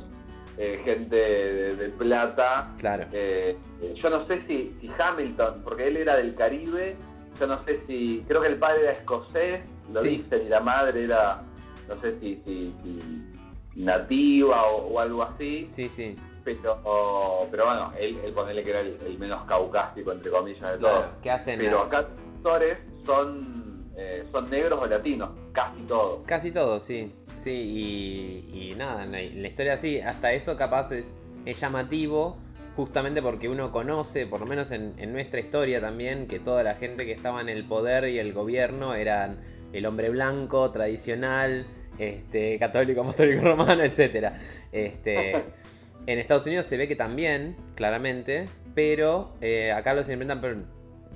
eh, 0.59 0.81
gente 0.85 1.17
de, 1.17 1.89
plata. 1.91 2.71
Claro. 2.79 3.07
Eh, 3.13 3.57
yo 3.95 4.11
no 4.11 4.27
sé 4.27 4.43
si, 4.47 4.77
Hamilton, 4.99 5.63
porque 5.65 5.89
él 5.89 5.97
era 5.97 6.17
del 6.17 6.35
Caribe, 6.35 6.97
yo 7.39 7.47
no 7.47 7.65
sé 7.65 7.81
si, 7.87 8.25
creo 8.27 8.41
que 8.43 8.49
el 8.49 8.59
padre 8.59 8.83
era 8.83 8.93
escocés, 8.93 9.61
lo 9.93 10.03
dicen, 10.03 10.47
y 10.47 10.49
la 10.49 10.61
madre 10.61 11.05
era, 11.05 11.43
no 11.89 12.01
sé 12.01 12.19
si, 12.21 12.37
si, 12.45 12.75
nativa 13.75 14.65
o, 14.67 14.89
o, 14.89 15.01
algo 15.01 15.23
así. 15.23 15.67
Sí, 15.71 15.89
sí 15.89 16.17
pero, 16.45 17.47
pero 17.51 17.67
bueno, 17.67 17.93
él, 17.99 18.19
él 18.25 18.33
ponele 18.33 18.63
que 18.63 18.71
era 18.71 18.81
el, 18.81 19.19
menos 19.19 19.45
caucásico, 19.45 20.13
entre 20.13 20.31
comillas, 20.31 20.73
de 20.73 20.79
todos. 20.79 21.07
¿Qué 21.23 21.31
hacen? 21.31 21.59
Pero 21.59 21.81
acá 21.81 21.99
actores 21.99 22.79
son, 23.05 23.91
eh, 23.97 24.25
son 24.31 24.49
negros 24.51 24.81
o 24.83 24.87
latinos, 24.87 25.31
casi 25.53 25.81
todos. 25.83 26.23
Casi 26.27 26.53
todos, 26.53 26.83
sí. 26.83 27.15
Sí, 27.37 27.51
y, 28.53 28.75
nada, 28.77 29.05
en 29.05 29.13
la, 29.13 29.49
historia 29.49 29.77
sí, 29.77 30.01
hasta 30.01 30.33
eso 30.33 30.57
capaz 30.57 30.93
es, 30.93 31.17
llamativo, 31.47 32.37
justamente 32.81 33.21
porque 33.21 33.47
uno 33.47 33.71
conoce, 33.71 34.27
por 34.27 34.41
lo 34.41 34.47
menos 34.47 34.71
en, 34.71 34.95
nuestra 35.13 35.39
historia 35.39 35.83
también, 35.83 36.27
que 36.27 36.39
toda 36.41 36.63
la 36.63 36.77
gente 36.77 37.05
que 37.05 37.13
estaba 37.13 37.43
en 37.43 37.51
el 37.51 37.65
poder 37.65 38.09
y 38.09 38.19
el 38.19 38.33
gobierno 38.33 38.95
eran 38.95 39.39
el 39.75 39.85
hombre 39.85 40.09
blanco, 40.09 40.71
tradicional, 40.71 41.67
este, 41.99 42.59
católico, 42.59 43.01
apostólico 43.03 43.43
romano, 43.43 43.83
etc. 43.83 44.33
Este, 44.73 45.45
En 46.07 46.19
Estados 46.19 46.47
Unidos 46.47 46.65
se 46.65 46.79
ve 46.79 46.89
que 46.89 46.97
también, 46.97 47.55
claramente, 47.75 48.47
pero 48.75 49.35
eh, 49.43 49.73
acá 49.73 49.93
los 49.93 50.07
implementan 50.07 50.41
por 50.41 50.57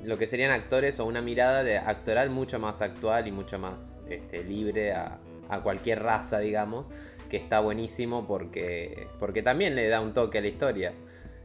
lo 0.05 0.18
que 0.18 0.27
serían 0.27 0.50
actores 0.50 1.00
o 1.00 1.07
una 1.07 1.22
mirada 1.22 1.64
de 1.64 1.79
actoral 1.79 2.29
mucho 2.29 2.59
más 2.59 2.83
actual 2.83 3.27
y 3.27 3.33
mucho 3.33 3.59
más 3.59 4.03
este, 4.11 4.44
libre 4.44 4.92
a, 4.92 5.18
cualquier 5.62 6.03
raza, 6.03 6.40
digamos, 6.40 6.90
que 7.31 7.38
está 7.38 7.61
buenísimo 7.61 8.27
porque, 8.27 9.07
porque 9.18 9.42
también 9.42 9.74
le 9.77 9.88
da 9.88 10.03
un 10.03 10.12
toque 10.12 10.38
a 10.38 10.40
la 10.42 10.48
historia. 10.48 10.92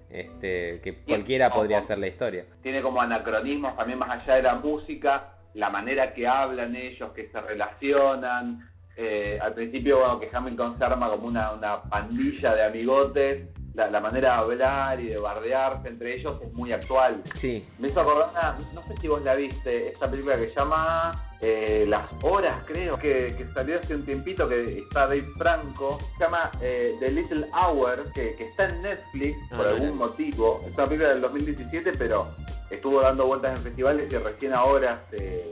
Este, 0.09 0.81
que 0.81 1.03
cualquiera 1.03 1.51
podría 1.51 1.79
hacer 1.79 1.99
la 1.99 2.07
historia. 2.07 2.45
Tiene 2.63 2.81
como 2.81 2.99
anacronismos 2.99 3.75
también 3.75 3.99
más 3.99 4.09
allá 4.09 4.35
de 4.35 4.41
la 4.43 4.55
música, 4.55 5.33
la 5.53 5.69
manera 5.69 6.13
que 6.13 6.27
hablan 6.27 6.75
ellos, 6.75 7.11
que 7.13 7.27
se 7.27 7.39
relacionan, 7.39 8.67
eh, 8.97 9.39
al 9.41 9.53
principio, 9.53 9.99
bueno, 9.99 10.19
que 10.19 10.29
Hamilton 10.31 10.77
se 10.77 10.83
arma 10.83 11.09
como 11.09 11.27
una, 11.27 11.53
una 11.53 11.83
pandilla 11.83 12.55
de 12.55 12.65
amigotes, 12.65 13.47
la, 13.73 13.99
manera 13.99 14.33
de 14.33 14.35
hablar 14.35 14.99
y 14.99 15.07
de 15.07 15.17
bardearse 15.17 15.87
entre 15.87 16.15
ellos 16.15 16.41
es 16.41 16.51
muy 16.53 16.71
actual. 16.71 17.21
Sí. 17.35 17.65
Me 17.79 17.89
hizo 17.89 18.01
acordar, 18.01 18.55
no 18.73 18.81
sé 18.83 18.97
si 18.97 19.07
vos 19.07 19.21
la 19.21 19.35
viste, 19.35 19.89
esta 19.89 20.09
película 20.09 20.37
que 20.37 20.49
se 20.49 20.55
llama 20.55 21.11
eh, 21.41 21.85
Las 21.87 22.05
Horas, 22.21 22.63
creo, 22.65 22.97
que, 22.97 23.45
salió 23.53 23.79
hace 23.79 23.95
un 23.95 24.05
tiempito, 24.05 24.47
que 24.47 24.79
está 24.79 25.01
Dave 25.01 25.27
Franco, 25.37 25.99
se 26.17 26.23
llama 26.23 26.51
eh, 26.61 26.95
The 26.99 27.11
Little 27.11 27.47
Hour, 27.53 28.11
que, 28.13 28.35
está 28.39 28.69
en 28.69 28.81
Netflix 28.81 29.37
ah, 29.51 29.57
por 29.57 29.67
algún 29.67 29.97
motivo. 29.97 30.61
Es 30.67 30.73
una 30.75 30.85
película 30.85 31.09
del 31.09 31.21
2017, 31.21 31.93
pero 31.97 32.27
estuvo 32.69 33.01
dando 33.01 33.25
vueltas 33.25 33.57
en 33.57 33.63
festivales 33.63 34.11
y 34.11 34.17
recién 34.17 34.53
ahora 34.53 35.01
se, 35.09 35.43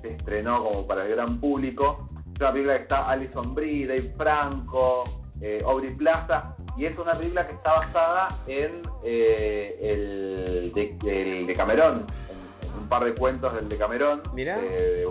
se 0.00 0.10
estrenó 0.14 0.62
como 0.62 0.86
para 0.86 1.04
el 1.04 1.10
gran 1.10 1.40
público 1.40 2.08
una 2.42 2.52
película 2.52 2.76
que 2.76 2.82
está 2.82 3.08
Alison 3.08 3.54
Brie, 3.54 3.86
Dave 3.86 4.12
Franco, 4.16 5.04
eh, 5.40 5.62
Aubrey 5.64 5.94
Plaza, 5.94 6.56
y 6.76 6.86
es 6.86 6.98
una 6.98 7.12
película 7.12 7.46
que 7.46 7.54
está 7.54 7.72
basada 7.74 8.28
en 8.46 8.82
eh, 9.04 9.78
el, 9.80 10.72
de, 10.74 11.52
Camerón, 11.54 12.06
en, 12.28 12.80
un 12.80 12.88
par 12.88 13.04
de 13.04 13.14
cuentos 13.14 13.54
del 13.54 13.68
de 13.68 13.76
Camerón, 13.76 14.22
Mira. 14.32 14.56
de 14.58 15.06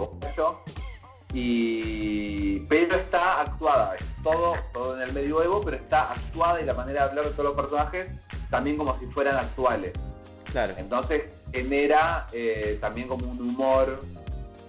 y 1.33 2.59
pero 2.61 2.95
está 2.95 3.41
actuada, 3.41 3.95
es 3.95 4.03
todo, 4.21 4.53
todo 4.73 4.95
en 4.95 5.07
el 5.07 5.13
medioevo, 5.13 5.61
pero 5.61 5.77
está 5.77 6.11
actuada 6.11 6.61
y 6.61 6.65
la 6.65 6.73
manera 6.73 7.03
de 7.03 7.09
hablar 7.09 7.25
de 7.25 7.31
todos 7.31 7.45
los 7.45 7.55
personajes 7.55 8.11
también 8.49 8.77
como 8.77 8.99
si 8.99 9.05
fueran 9.07 9.37
actuales. 9.37 9.93
Claro. 10.51 10.73
Entonces 10.77 11.23
genera 11.53 12.27
eh, 12.33 12.77
también 12.81 13.07
como 13.07 13.31
un 13.31 13.39
humor 13.39 14.01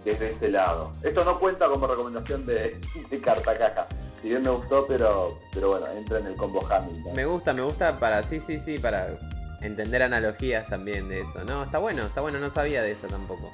desde 0.04 0.30
ese 0.30 0.50
lado. 0.50 0.92
Esto 1.02 1.24
no 1.24 1.40
cuenta 1.40 1.66
como 1.66 1.86
recomendación 1.88 2.46
de, 2.46 2.80
de 3.10 3.20
carta 3.20 3.58
caja. 3.58 3.88
Si 4.22 4.28
bien 4.28 4.44
me 4.44 4.50
gustó, 4.50 4.86
pero, 4.86 5.36
pero 5.52 5.70
bueno, 5.70 5.86
entra 5.96 6.20
en 6.20 6.26
el 6.26 6.36
combo 6.36 6.64
Hamilton. 6.64 7.12
Me 7.12 7.24
gusta, 7.24 7.52
me 7.52 7.62
gusta 7.62 7.98
para, 7.98 8.22
sí, 8.22 8.38
sí, 8.38 8.60
sí, 8.60 8.78
para 8.78 9.18
entender 9.60 10.00
analogías 10.00 10.68
también 10.68 11.08
de 11.08 11.22
eso. 11.22 11.44
No, 11.44 11.64
está 11.64 11.78
bueno, 11.78 12.04
está 12.04 12.20
bueno, 12.20 12.38
no 12.38 12.48
sabía 12.48 12.82
de 12.82 12.92
eso 12.92 13.08
tampoco. 13.08 13.50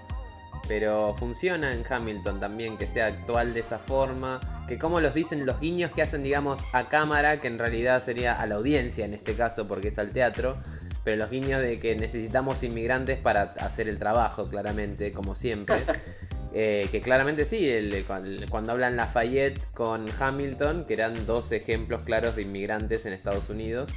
Pero 0.68 1.14
funciona 1.18 1.72
en 1.72 1.82
Hamilton 1.88 2.38
también 2.38 2.76
que 2.76 2.86
sea 2.86 3.06
actual 3.06 3.54
de 3.54 3.60
esa 3.60 3.78
forma. 3.78 4.40
Que 4.68 4.78
como 4.78 5.00
los 5.00 5.14
dicen 5.14 5.46
los 5.46 5.58
guiños 5.58 5.90
que 5.92 6.02
hacen, 6.02 6.22
digamos, 6.22 6.62
a 6.74 6.90
cámara, 6.90 7.40
que 7.40 7.48
en 7.48 7.58
realidad 7.58 8.02
sería 8.02 8.38
a 8.38 8.46
la 8.46 8.56
audiencia 8.56 9.06
en 9.06 9.14
este 9.14 9.32
caso, 9.32 9.66
porque 9.66 9.88
es 9.88 9.98
al 9.98 10.12
teatro. 10.12 10.58
Pero 11.02 11.16
los 11.16 11.30
guiños 11.30 11.62
de 11.62 11.80
que 11.80 11.96
necesitamos 11.96 12.62
inmigrantes 12.62 13.18
para 13.18 13.54
hacer 13.60 13.88
el 13.88 13.98
trabajo, 13.98 14.46
claramente, 14.50 15.14
como 15.14 15.34
siempre. 15.34 15.78
Eh, 16.54 16.88
que 16.90 17.00
claramente 17.00 17.44
sí, 17.44 17.70
cuando, 18.06 18.72
hablan 18.72 18.96
Lafayette 18.96 19.60
con 19.72 20.06
Hamilton, 20.18 20.84
que 20.86 20.94
eran 20.94 21.26
dos 21.26 21.52
ejemplos 21.52 22.02
claros 22.04 22.36
de 22.36 22.42
inmigrantes 22.42 23.04
en 23.06 23.12
Estados 23.12 23.50
Unidos. 23.50 23.90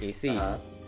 Y 0.00 0.12
sí, 0.12 0.38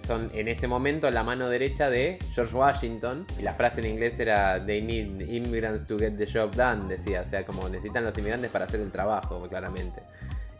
son 0.06 0.30
en 0.34 0.48
ese 0.48 0.66
momento 0.66 1.10
la 1.10 1.22
mano 1.22 1.48
derecha 1.48 1.90
de 1.90 2.18
George 2.34 2.54
Washington. 2.54 3.26
Y 3.38 3.42
la 3.42 3.54
frase 3.54 3.80
en 3.80 3.86
inglés 3.86 4.18
era 4.20 4.64
They 4.64 4.82
need 4.82 5.28
immigrants 5.28 5.86
to 5.86 5.98
get 5.98 6.16
the 6.16 6.26
job 6.26 6.54
done, 6.54 6.88
decía. 6.88 7.22
O 7.22 7.26
sea, 7.26 7.44
como 7.44 7.68
necesitan 7.68 8.04
los 8.04 8.16
inmigrantes 8.18 8.50
para 8.50 8.64
hacer 8.64 8.80
el 8.80 8.92
trabajo, 8.92 9.48
claramente. 9.48 10.02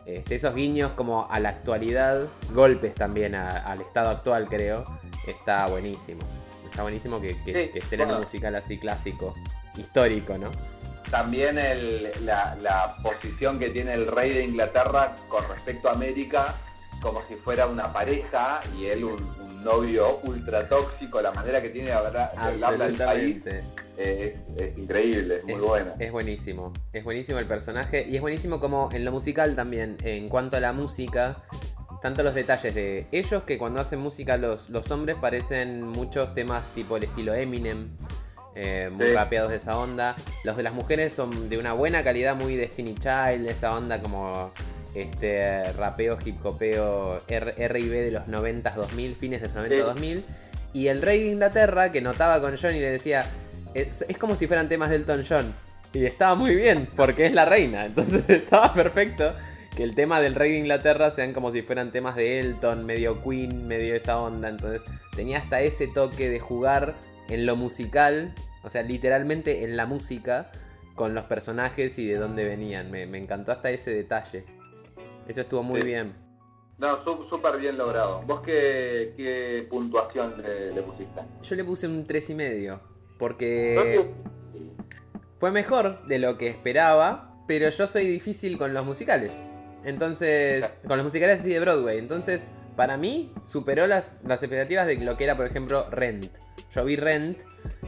Este, 0.05 0.35
esos 0.35 0.53
guiños 0.53 0.91
como 0.91 1.29
a 1.29 1.39
la 1.39 1.49
actualidad, 1.49 2.27
golpes 2.51 2.93
también 2.93 3.35
al 3.35 3.79
estado 3.79 4.09
actual, 4.09 4.49
creo, 4.49 4.83
está 5.27 5.67
buenísimo. 5.67 6.21
Está 6.65 6.81
buenísimo 6.81 7.21
que, 7.21 7.41
que, 7.43 7.65
Sí, 7.65 7.71
que 7.71 7.79
esté 7.79 7.95
en 7.95 8.09
un 8.09 8.19
musical 8.19 8.55
así 8.55 8.77
clásico, 8.77 9.35
histórico, 9.77 10.37
¿no? 10.37 10.49
También 11.09 11.57
el- 11.57 12.09
la, 12.25 12.55
la 12.61 12.95
posición 13.03 13.59
que 13.59 13.69
tiene 13.69 13.93
el 13.93 14.07
rey 14.07 14.31
de 14.31 14.43
Inglaterra 14.45 15.15
con 15.29 15.47
respecto 15.47 15.89
a 15.89 15.91
América, 15.93 16.55
como 17.01 17.21
si 17.27 17.35
fuera 17.35 17.67
una 17.67 17.91
pareja 17.93 18.61
y 18.77 18.85
él 18.85 19.03
un, 19.03 19.21
un 19.39 19.63
novio 19.63 20.19
ultra 20.23 20.67
tóxico, 20.67 21.21
la 21.21 21.31
manera 21.31 21.61
que 21.61 21.69
tiene 21.69 21.89
de 21.89 21.93
hablar, 21.93 22.31
de 22.33 22.83
al 22.85 22.93
país 22.93 23.45
eh, 23.45 23.63
es, 23.97 24.61
es 24.61 24.77
increíble, 24.77 25.37
es 25.37 25.43
muy 25.43 25.53
Es- 25.53 25.59
buena. 25.61 25.93
Es 25.99 26.11
buenísimo. 26.11 26.73
Es 26.93 27.03
buenísimo 27.03 27.37
el 27.39 27.45
personaje. 27.47 28.05
Y 28.09 28.15
es 28.15 28.21
buenísimo 28.21 28.59
como 28.59 28.89
en 28.91 29.05
lo 29.05 29.11
musical 29.11 29.55
también. 29.55 29.97
En 30.03 30.29
cuanto 30.29 30.57
a 30.57 30.59
la 30.59 30.73
música. 30.73 31.43
Tanto 32.01 32.21
los 32.23 32.33
detalles 32.35 32.75
de 32.75 33.07
ellos 33.13 33.43
que 33.43 33.57
cuando 33.57 33.79
hacen 33.79 33.99
música 33.99 34.35
los, 34.35 34.69
los 34.69 34.91
hombres 34.91 35.15
parecen 35.21 35.83
muchos 35.83 36.33
temas 36.33 36.65
tipo 36.73 36.97
el 36.97 37.03
estilo 37.03 37.33
Eminem. 37.33 37.91
Eh, 38.55 38.89
muy 38.91 39.07
Sí. 39.07 39.13
rapeados 39.13 39.49
de 39.51 39.57
esa 39.57 39.77
onda. 39.77 40.15
Los 40.43 40.57
de 40.57 40.63
las 40.63 40.73
mujeres 40.73 41.13
son 41.13 41.49
de 41.49 41.57
una 41.57 41.73
buena 41.73 42.03
calidad, 42.03 42.35
muy 42.35 42.55
Destiny 42.55 42.95
Child, 42.95 43.47
esa 43.47 43.75
onda 43.75 44.01
como 44.01 44.51
este 44.95 45.71
rapeo, 45.73 46.17
hip 46.23 46.45
hopeo, 46.45 47.21
R&B 47.27 47.89
de 48.01 48.11
los 48.11 48.27
90s, 48.27 48.75
2000, 48.75 49.15
fines 49.15 49.41
de 49.41 49.47
los 49.47 49.55
90 49.55 49.75
Sí. 49.75 49.81
2000. 49.81 50.25
Y 50.73 50.87
el 50.87 51.01
rey 51.01 51.19
de 51.23 51.29
Inglaterra 51.29 51.91
que 51.91 52.01
notaba 52.01 52.41
con 52.41 52.55
John 52.61 52.75
y 52.75 52.79
le 52.79 52.89
decía, 52.91 53.25
es, 53.73 54.05
es 54.07 54.17
como 54.17 54.35
si 54.35 54.47
fueran 54.47 54.69
temas 54.69 54.89
del 54.89 55.01
Elton 55.01 55.23
John. 55.27 55.53
Y 55.93 56.05
estaba 56.05 56.33
muy 56.35 56.55
bien, 56.55 56.87
porque 56.95 57.25
es 57.27 57.33
la 57.33 57.45
reina. 57.45 57.85
Entonces 57.87 58.27
estaba 58.29 58.73
perfecto 58.73 59.33
que 59.75 59.83
el 59.83 59.95
tema 59.95 60.21
del 60.21 60.35
rey 60.35 60.51
de 60.51 60.57
Inglaterra 60.59 61.09
sean 61.11 61.33
como 61.33 61.51
si 61.51 61.61
fueran 61.63 61.91
temas 61.91 62.15
de 62.15 62.39
Elton, 62.39 62.85
medio 62.85 63.23
Queen, 63.23 63.67
medio 63.67 63.95
esa 63.95 64.19
onda. 64.19 64.49
Entonces 64.49 64.81
tenía 65.15 65.39
hasta 65.39 65.61
ese 65.61 65.87
toque 65.87 66.29
de 66.29 66.39
jugar 66.39 66.95
en 67.29 67.45
lo 67.45 67.55
musical, 67.55 68.33
o 68.63 68.69
sea, 68.69 68.83
literalmente 68.83 69.63
en 69.63 69.75
la 69.77 69.85
música, 69.85 70.51
con 70.95 71.15
los 71.15 71.23
personajes 71.25 71.97
y 71.99 72.07
de 72.07 72.15
dónde 72.17 72.43
venían. 72.45 72.91
Me, 72.91 73.05
me 73.07 73.17
encantó 73.17 73.51
hasta 73.51 73.69
ese 73.71 73.93
detalle. 73.93 74.45
Eso 75.27 75.41
estuvo 75.41 75.63
muy 75.63 75.81
Sí. 75.81 75.85
bien. 75.87 76.13
No, 76.77 77.03
súper 77.29 77.57
bien 77.57 77.77
logrado. 77.77 78.21
¿Vos 78.23 78.41
qué, 78.45 79.13
qué 79.15 79.65
puntuación 79.69 80.41
le, 80.41 80.71
le 80.73 80.81
pusiste? 80.81 81.21
Yo 81.41 81.55
le 81.55 81.63
puse 81.63 81.87
un 81.87 82.05
3,5. 82.05 82.29
y 82.31 82.35
medio, 82.35 82.81
Porque 83.17 84.11
fue 85.39 85.51
mejor 85.51 86.05
de 86.07 86.19
lo 86.19 86.37
que 86.37 86.47
esperaba, 86.49 87.35
pero 87.47 87.69
yo 87.69 87.87
soy 87.87 88.05
difícil 88.07 88.57
con 88.57 88.73
los 88.73 88.85
musicales. 88.85 89.43
Entonces, 89.83 90.75
con 90.87 90.97
los 90.97 91.03
musicales 91.05 91.39
así 91.41 91.49
de 91.49 91.59
Broadway. 91.59 91.97
Entonces, 91.99 92.47
para 92.75 92.97
mí, 92.97 93.33
superó 93.45 93.85
las, 93.87 94.17
las 94.23 94.41
expectativas 94.43 94.87
de 94.87 94.97
lo 94.97 95.15
que 95.17 95.25
era, 95.25 95.37
por 95.37 95.45
ejemplo, 95.45 95.89
Rent. 95.89 96.37
Yo 96.73 96.83
vi 96.85 96.95
Rent, 96.95 97.41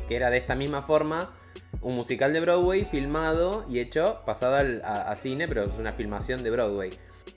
que 0.08 0.16
era 0.16 0.30
de 0.30 0.38
esta 0.38 0.56
misma 0.56 0.82
forma, 0.84 1.34
un 1.82 1.96
musical 1.96 2.34
de 2.34 2.42
Broadway 2.42 2.86
filmado 2.86 3.66
y 3.68 3.80
hecho, 3.80 4.22
pasado 4.26 4.56
al- 4.56 5.18
cine, 5.18 5.48
pero 5.48 5.64
es 5.66 5.74
una 5.78 5.94
filmación 5.94 6.44
de 6.44 6.52
Broadway. 6.52 6.92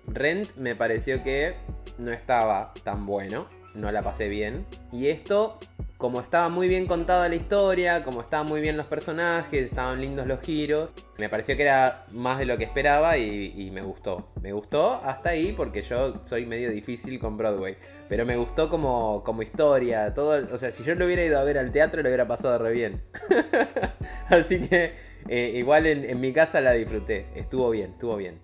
Rent 0.07 0.55
me 0.57 0.75
pareció 0.77 1.23
que 1.23 1.57
no 1.99 2.11
estaba 2.13 2.73
tan 2.85 3.07
bueno, 3.07 3.49
no 3.79 3.93
la 3.93 4.03
pasé 4.03 4.29
bien. 4.29 4.67
Y 4.93 5.07
esto, 5.07 5.59
como 5.97 6.21
estaba 6.21 6.49
muy 6.49 6.69
bien 6.69 6.87
contada 6.87 7.29
la 7.29 7.37
historia, 7.37 8.05
como 8.05 8.21
estaban 8.21 8.47
muy 8.47 8.61
bien 8.61 8.77
los 8.77 8.87
personajes, 8.87 9.65
estaban 9.65 10.01
lindos 10.01 10.27
los 10.27 10.41
giros, 10.41 10.95
me 11.17 11.29
pareció 11.29 11.57
que 11.57 11.63
era 11.63 12.05
más 12.13 12.39
de 12.39 12.47
lo 12.47 12.59
que 12.59 12.65
esperaba 12.65 13.17
y, 13.17 13.71
me 13.73 13.83
gustó. 13.83 14.29
Me 14.43 14.53
gustó 14.53 15.01
hasta 15.05 15.31
ahí 15.31 15.53
porque 15.53 15.83
yo 15.83 16.21
soy 16.25 16.47
medio 16.47 16.71
difícil 16.71 17.19
con 17.19 17.37
Broadway. 17.37 17.77
Pero 18.09 18.25
me 18.25 18.37
gustó 18.37 18.71
como, 18.71 19.23
como 19.23 19.43
historia, 19.43 20.15
todo, 20.15 20.43
o 20.51 20.57
sea, 20.57 20.73
si 20.73 20.83
yo 20.83 20.95
lo 20.95 21.05
hubiera 21.05 21.23
ido 21.23 21.39
a 21.39 21.45
ver 21.45 21.59
al 21.59 21.71
teatro 21.71 22.03
lo 22.03 22.09
hubiera 22.09 22.27
pasado 22.27 22.57
re 22.59 22.73
bien. 22.73 23.03
Así 24.31 24.61
que 24.61 24.93
eh, 25.29 25.53
igual 25.57 25.87
en, 25.87 26.19
mi 26.19 26.33
casa 26.33 26.63
la 26.63 26.73
disfruté, 26.73 27.27
estuvo 27.35 27.69
bien, 27.69 27.91
estuvo 27.93 28.17
bien. 28.17 28.41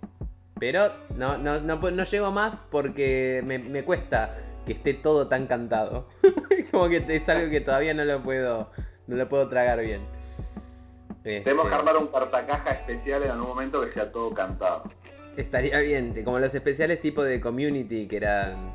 Pero 0.61 0.92
no, 1.16 1.38
no, 1.38 1.61
no 1.61 2.05
llego 2.05 2.31
más 2.31 2.66
porque 2.70 3.42
me, 3.44 3.59
me 3.59 3.85
cuesta 3.85 4.37
que 4.64 4.72
esté 4.72 4.94
todo 4.94 5.29
tan 5.29 5.46
cantado. 5.46 6.09
Como 6.70 6.88
que 6.88 7.05
es 7.09 7.29
algo 7.29 7.50
que 7.50 7.61
todavía 7.61 7.94
no 7.94 8.05
lo 8.05 8.22
puedo, 8.22 8.70
no 9.07 9.16
lo 9.16 9.29
puedo 9.29 9.48
tragar 9.48 9.81
bien. 9.81 10.03
Tenemos 11.22 11.64
que 11.68 11.68
Este, 11.68 11.74
armar 11.74 11.96
un 11.96 12.09
cartacaja 12.09 12.70
especial 12.72 13.22
en 13.22 13.31
algún 13.31 13.48
momento 13.48 13.81
que 13.81 13.92
sea 13.92 14.11
todo 14.12 14.33
cantado. 14.35 14.85
estaría 15.37 15.81
bien, 15.81 16.14
como 16.24 16.38
los 16.38 16.55
especiales 16.55 17.00
tipo 17.00 17.22
de 17.24 17.40
community 17.40 18.07
que 18.07 18.16
eran 18.18 18.74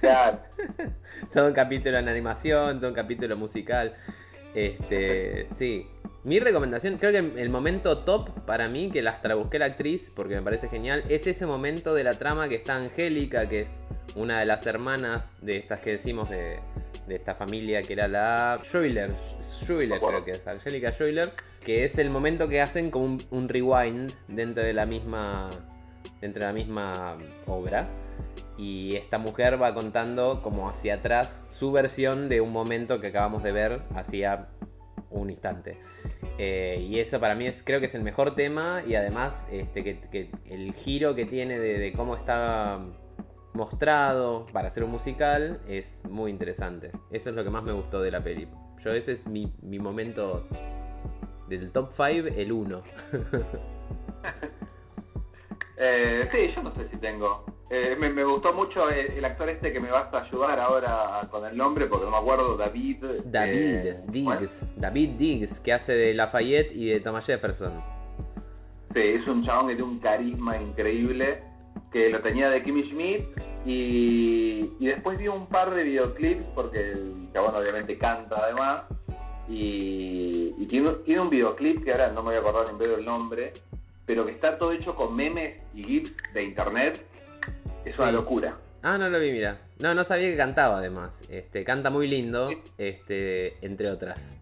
Claro. 0.00 0.38
todo 1.32 1.46
un 1.48 1.52
capítulo 1.52 1.98
en 1.98 2.08
animación, 2.08 2.78
todo 2.78 2.90
un 2.90 2.96
capítulo 2.96 3.36
musical. 3.36 3.94
Este, 4.54 5.48
sí. 5.52 5.88
Mi 6.22 6.38
recomendación, 6.38 6.98
creo 6.98 7.12
que 7.12 7.40
el 7.40 7.48
momento 7.48 7.98
top 8.04 8.44
para 8.44 8.68
mí, 8.68 8.90
que 8.90 9.00
la 9.02 9.12
hasta 9.12 9.28
la 9.28 9.34
busqué 9.36 9.58
la 9.58 9.64
actriz 9.66 10.12
porque 10.14 10.34
me 10.36 10.42
parece 10.42 10.68
genial, 10.68 11.02
es 11.08 11.26
ese 11.26 11.46
momento 11.46 11.94
de 11.94 12.04
la 12.04 12.14
trama 12.14 12.48
que 12.48 12.56
está 12.56 12.76
Angélica, 12.76 13.48
que 13.48 13.60
es 13.62 13.79
una 14.14 14.40
de 14.40 14.46
las 14.46 14.66
hermanas 14.66 15.36
de 15.40 15.56
estas 15.56 15.80
que 15.80 15.92
decimos 15.92 16.28
de, 16.30 16.60
de 17.06 17.16
esta 17.16 17.34
familia, 17.34 17.82
que 17.82 17.92
era 17.92 18.08
la 18.08 18.60
Schuyler 18.62 19.10
creo 19.66 20.24
que 20.24 20.32
es, 20.32 20.46
Angélica 20.46 20.92
Schuyler, 20.92 21.32
que 21.64 21.84
es 21.84 21.98
el 21.98 22.10
momento 22.10 22.48
que 22.48 22.60
hacen 22.60 22.90
como 22.90 23.04
un, 23.04 23.22
un 23.30 23.48
rewind 23.48 24.12
dentro 24.28 24.62
de 24.62 24.72
la 24.72 24.86
misma 24.86 25.50
dentro 26.20 26.40
de 26.40 26.46
la 26.46 26.52
misma 26.52 27.18
obra 27.46 27.88
y 28.56 28.94
esta 28.96 29.18
mujer 29.18 29.60
va 29.60 29.74
contando 29.74 30.42
como 30.42 30.68
hacia 30.68 30.94
atrás 30.94 31.50
su 31.54 31.72
versión 31.72 32.28
de 32.28 32.40
un 32.40 32.52
momento 32.52 33.00
que 33.00 33.08
acabamos 33.08 33.42
de 33.42 33.52
ver 33.52 33.82
hacía 33.94 34.48
un 35.10 35.30
instante. 35.30 35.78
Eh, 36.38 36.86
y 36.88 36.98
eso 36.98 37.20
para 37.20 37.34
mí 37.34 37.46
es, 37.46 37.62
creo 37.62 37.80
que 37.80 37.86
es 37.86 37.94
el 37.94 38.02
mejor 38.02 38.34
tema 38.34 38.82
y 38.86 38.94
además 38.94 39.44
este, 39.50 39.82
que, 39.82 40.00
que 40.00 40.30
el 40.46 40.72
giro 40.74 41.14
que 41.14 41.26
tiene 41.26 41.58
de, 41.58 41.78
de 41.78 41.92
cómo 41.92 42.14
está 42.16 42.80
mostrado 43.52 44.46
para 44.52 44.68
hacer 44.68 44.84
un 44.84 44.90
musical 44.90 45.60
es 45.68 46.02
muy 46.08 46.30
interesante. 46.30 46.92
Eso 47.10 47.30
es 47.30 47.36
lo 47.36 47.44
que 47.44 47.50
más 47.50 47.62
me 47.62 47.72
gustó 47.72 48.00
de 48.00 48.10
la 48.10 48.22
peli. 48.22 48.48
Yo 48.78 48.92
ese 48.92 49.12
es 49.12 49.26
mi, 49.26 49.52
mi 49.62 49.78
momento 49.78 50.46
del 51.48 51.70
top 51.72 51.90
5, 51.92 52.28
el 52.36 52.52
1. 52.52 52.82
Eh, 55.82 56.28
sí, 56.30 56.52
yo 56.54 56.62
no 56.62 56.74
sé 56.74 56.90
si 56.90 56.98
tengo. 56.98 57.42
Eh, 57.70 57.96
me, 57.98 58.10
me 58.10 58.22
gustó 58.22 58.52
mucho 58.52 58.90
el, 58.90 59.12
el 59.12 59.24
actor 59.24 59.48
este 59.48 59.72
que 59.72 59.80
me 59.80 59.90
vas 59.90 60.12
a 60.12 60.24
ayudar 60.24 60.60
ahora 60.60 61.26
con 61.30 61.46
el 61.46 61.56
nombre 61.56 61.86
porque 61.86 62.04
no 62.04 62.10
me 62.10 62.18
acuerdo, 62.18 62.54
David. 62.58 63.02
David 63.24 63.86
eh, 63.86 64.00
bueno, 64.04 64.40
Diggs. 64.40 64.66
David 64.76 65.08
Diggs, 65.16 65.58
que 65.58 65.72
hace 65.72 65.94
de 65.94 66.12
Lafayette 66.12 66.72
y 66.76 66.90
de 66.90 67.00
Thomas 67.00 67.24
Jefferson. 67.24 67.72
sí, 68.92 69.00
es 69.00 69.26
un 69.26 69.42
chabón 69.42 69.68
que 69.68 69.76
tiene 69.76 69.90
un 69.90 70.00
carisma 70.00 70.58
increíble, 70.60 71.42
que 71.92 72.08
lo 72.08 72.20
tenía 72.20 72.48
de 72.50 72.62
Kimmy 72.62 72.84
Schmidt 72.84 73.26
y, 73.66 74.70
y 74.78 74.86
después 74.86 75.18
vi 75.18 75.28
un 75.28 75.46
par 75.46 75.74
de 75.74 75.82
videoclips 75.82 76.44
porque 76.54 76.92
el 76.92 77.28
chabón 77.32 77.54
obviamente 77.54 77.98
canta 77.98 78.36
además 78.44 78.84
y, 79.48 80.54
y 80.58 80.66
tiene, 80.66 80.90
tiene 81.04 81.22
un 81.22 81.30
videoclip 81.30 81.84
que 81.84 81.92
ahora 81.92 82.12
no 82.12 82.22
me 82.22 82.28
voy 82.28 82.36
a 82.36 82.38
acordar 82.38 82.72
ni 82.72 82.78
pedo 82.78 82.96
el 82.96 83.04
nombre, 83.04 83.52
pero 84.06 84.24
que 84.24 84.32
está 84.32 84.56
todo 84.56 84.72
hecho 84.72 84.94
con 84.94 85.14
memes 85.14 85.56
y 85.74 85.84
gifs 85.84 86.12
de 86.32 86.44
internet. 86.44 87.04
Es 87.84 87.98
una 87.98 88.12
locura. 88.12 88.56
Ah, 88.82 88.96
no 88.96 89.08
lo 89.08 89.18
vi, 89.18 89.32
mira. 89.32 89.60
No, 89.78 89.94
no 89.94 90.04
sabía 90.04 90.30
que 90.30 90.36
cantaba 90.36 90.78
además. 90.78 91.22
Este, 91.28 91.64
canta 91.64 91.90
muy 91.90 92.06
lindo, 92.06 92.50
este, 92.78 93.64
entre 93.64 93.90
otras. 93.90 94.36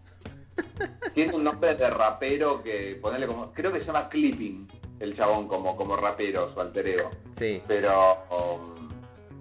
Tiene 1.13 1.33
un 1.33 1.43
nombre 1.43 1.75
de 1.75 1.89
rapero 1.89 2.61
que 2.61 2.97
ponerle 3.01 3.27
como. 3.27 3.51
Creo 3.53 3.71
que 3.71 3.79
se 3.79 3.85
llama 3.85 4.09
Clipping, 4.09 4.67
el 4.99 5.15
chabón 5.15 5.47
como, 5.47 5.75
como 5.75 5.95
rapero, 5.95 6.53
su 6.53 6.59
alter 6.61 6.87
ego. 6.87 7.09
Sí. 7.33 7.61
Pero. 7.67 8.17
um, 8.29 8.89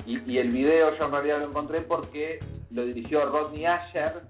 y, 0.07 0.19
y 0.33 0.39
el 0.39 0.49
video 0.51 0.97
yo 0.97 1.05
en 1.05 1.13
realidad 1.13 1.39
lo 1.41 1.47
encontré 1.49 1.83
porque 1.83 2.39
lo 2.71 2.85
dirigió 2.87 3.27
Rodney 3.27 3.67
Asher, 3.67 4.23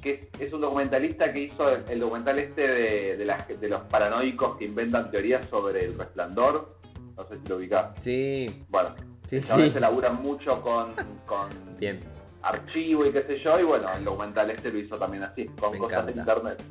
que 0.00 0.28
es, 0.34 0.40
es 0.40 0.52
un 0.52 0.60
documentalista 0.60 1.32
que 1.32 1.40
hizo 1.40 1.68
el, 1.70 1.82
el 1.88 1.98
documental 2.00 2.38
este 2.38 2.68
de, 2.68 3.16
de, 3.16 3.24
las- 3.24 3.48
de 3.60 3.68
los 3.68 3.82
paranoicos 3.84 4.56
que 4.56 4.66
inventan 4.66 5.10
teorías 5.10 5.44
sobre 5.46 5.86
el 5.86 5.98
resplandor. 5.98 6.76
No 7.16 7.26
sé 7.26 7.38
si 7.42 7.48
lo 7.48 7.56
ubicás. 7.56 7.96
Sí, 8.00 8.64
Bueno, 8.68 8.94
sí, 9.26 9.40
sí. 9.40 9.70
se 9.70 9.80
labura 9.80 10.10
mucho 10.10 10.60
con, 10.62 10.94
con 11.26 11.48
Bien, 11.78 11.98
archivo 12.42 13.06
y 13.06 13.12
qué 13.12 13.22
sé 13.22 13.38
yo, 13.40 13.58
y 13.58 13.64
bueno, 13.64 13.88
el 13.96 14.04
documental 14.04 14.50
este 14.50 14.70
lo 14.70 14.78
hizo 14.78 14.98
también 14.98 15.22
así, 15.24 15.46
con 15.58 15.72
Me 15.72 15.78
cosas 15.78 16.06
de 16.06 16.12
internet. 16.12 16.62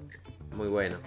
muy 0.55 0.67
bueno. 0.67 0.97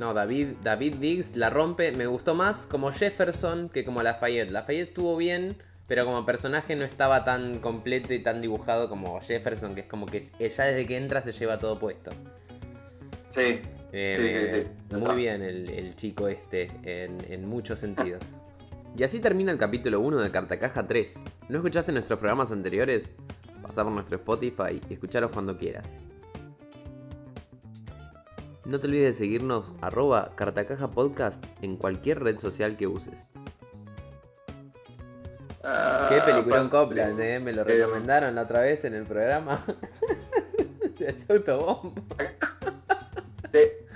No, 0.00 0.14
David, 0.14 0.54
David 0.64 0.94
Diggs 0.94 1.36
la 1.36 1.50
rompe. 1.50 1.92
Me 1.92 2.06
gustó 2.06 2.34
más 2.34 2.64
como 2.64 2.90
Jefferson 2.90 3.68
que 3.68 3.84
como 3.84 4.02
Lafayette. 4.02 4.50
Lafayette 4.50 4.88
estuvo 4.88 5.14
bien, 5.14 5.58
pero 5.86 6.06
como 6.06 6.24
personaje 6.24 6.74
no 6.74 6.84
estaba 6.84 7.22
tan 7.26 7.58
completo 7.58 8.14
y 8.14 8.20
tan 8.20 8.40
dibujado 8.40 8.88
como 8.88 9.20
Jefferson, 9.20 9.74
que 9.74 9.82
es 9.82 9.86
como 9.86 10.06
que 10.06 10.30
ya 10.38 10.64
desde 10.64 10.86
que 10.86 10.96
entra 10.96 11.20
se 11.20 11.32
lleva 11.32 11.58
todo 11.58 11.78
puesto. 11.78 12.12
Sí, 13.34 13.60
Eh, 13.92 14.16
Sí, 14.16 14.64
sí, 14.64 14.68
sí. 14.90 14.96
Muy 14.96 15.16
bien 15.16 15.42
el, 15.42 15.68
el 15.68 15.94
chico 15.96 16.28
este, 16.28 16.72
en, 16.84 17.18
en 17.30 17.46
muchos 17.46 17.78
sentidos. 17.78 18.22
Y 18.96 19.04
así 19.04 19.20
termina 19.20 19.52
el 19.52 19.58
capítulo 19.58 20.00
1 20.00 20.20
de 20.20 20.30
Cartacaja 20.32 20.84
3. 20.84 21.20
¿No 21.48 21.58
escuchaste 21.58 21.92
nuestros 21.92 22.18
programas 22.18 22.50
anteriores? 22.50 23.08
Pasá 23.62 23.84
por 23.84 23.92
nuestro 23.92 24.16
Spotify 24.16 24.80
y 24.88 24.94
escucharos 24.94 25.30
cuando 25.30 25.56
quieras. 25.56 25.94
No 28.70 28.78
te 28.78 28.86
olvides 28.86 29.18
de 29.18 29.24
seguirnos 29.24 29.74
arroba 29.80 30.30
cartacaja 30.36 30.92
podcast 30.92 31.44
en 31.60 31.76
cualquier 31.76 32.22
red 32.22 32.38
social 32.38 32.76
que 32.76 32.86
uses. 32.86 33.26
Ah, 35.64 36.06
Qué 36.08 36.20
peliculón 36.20 36.68
Copland, 36.68 37.18
eh, 37.18 37.40
me 37.40 37.52
lo 37.52 37.62
eh, 37.62 37.64
recomendaron 37.64 38.36
la 38.36 38.42
otra 38.42 38.60
vez 38.60 38.84
en 38.84 38.94
el 38.94 39.06
programa. 39.06 39.64
Se 40.96 41.08
hace 41.08 41.32
autobomba. 41.32 41.92
Se, 43.50 43.88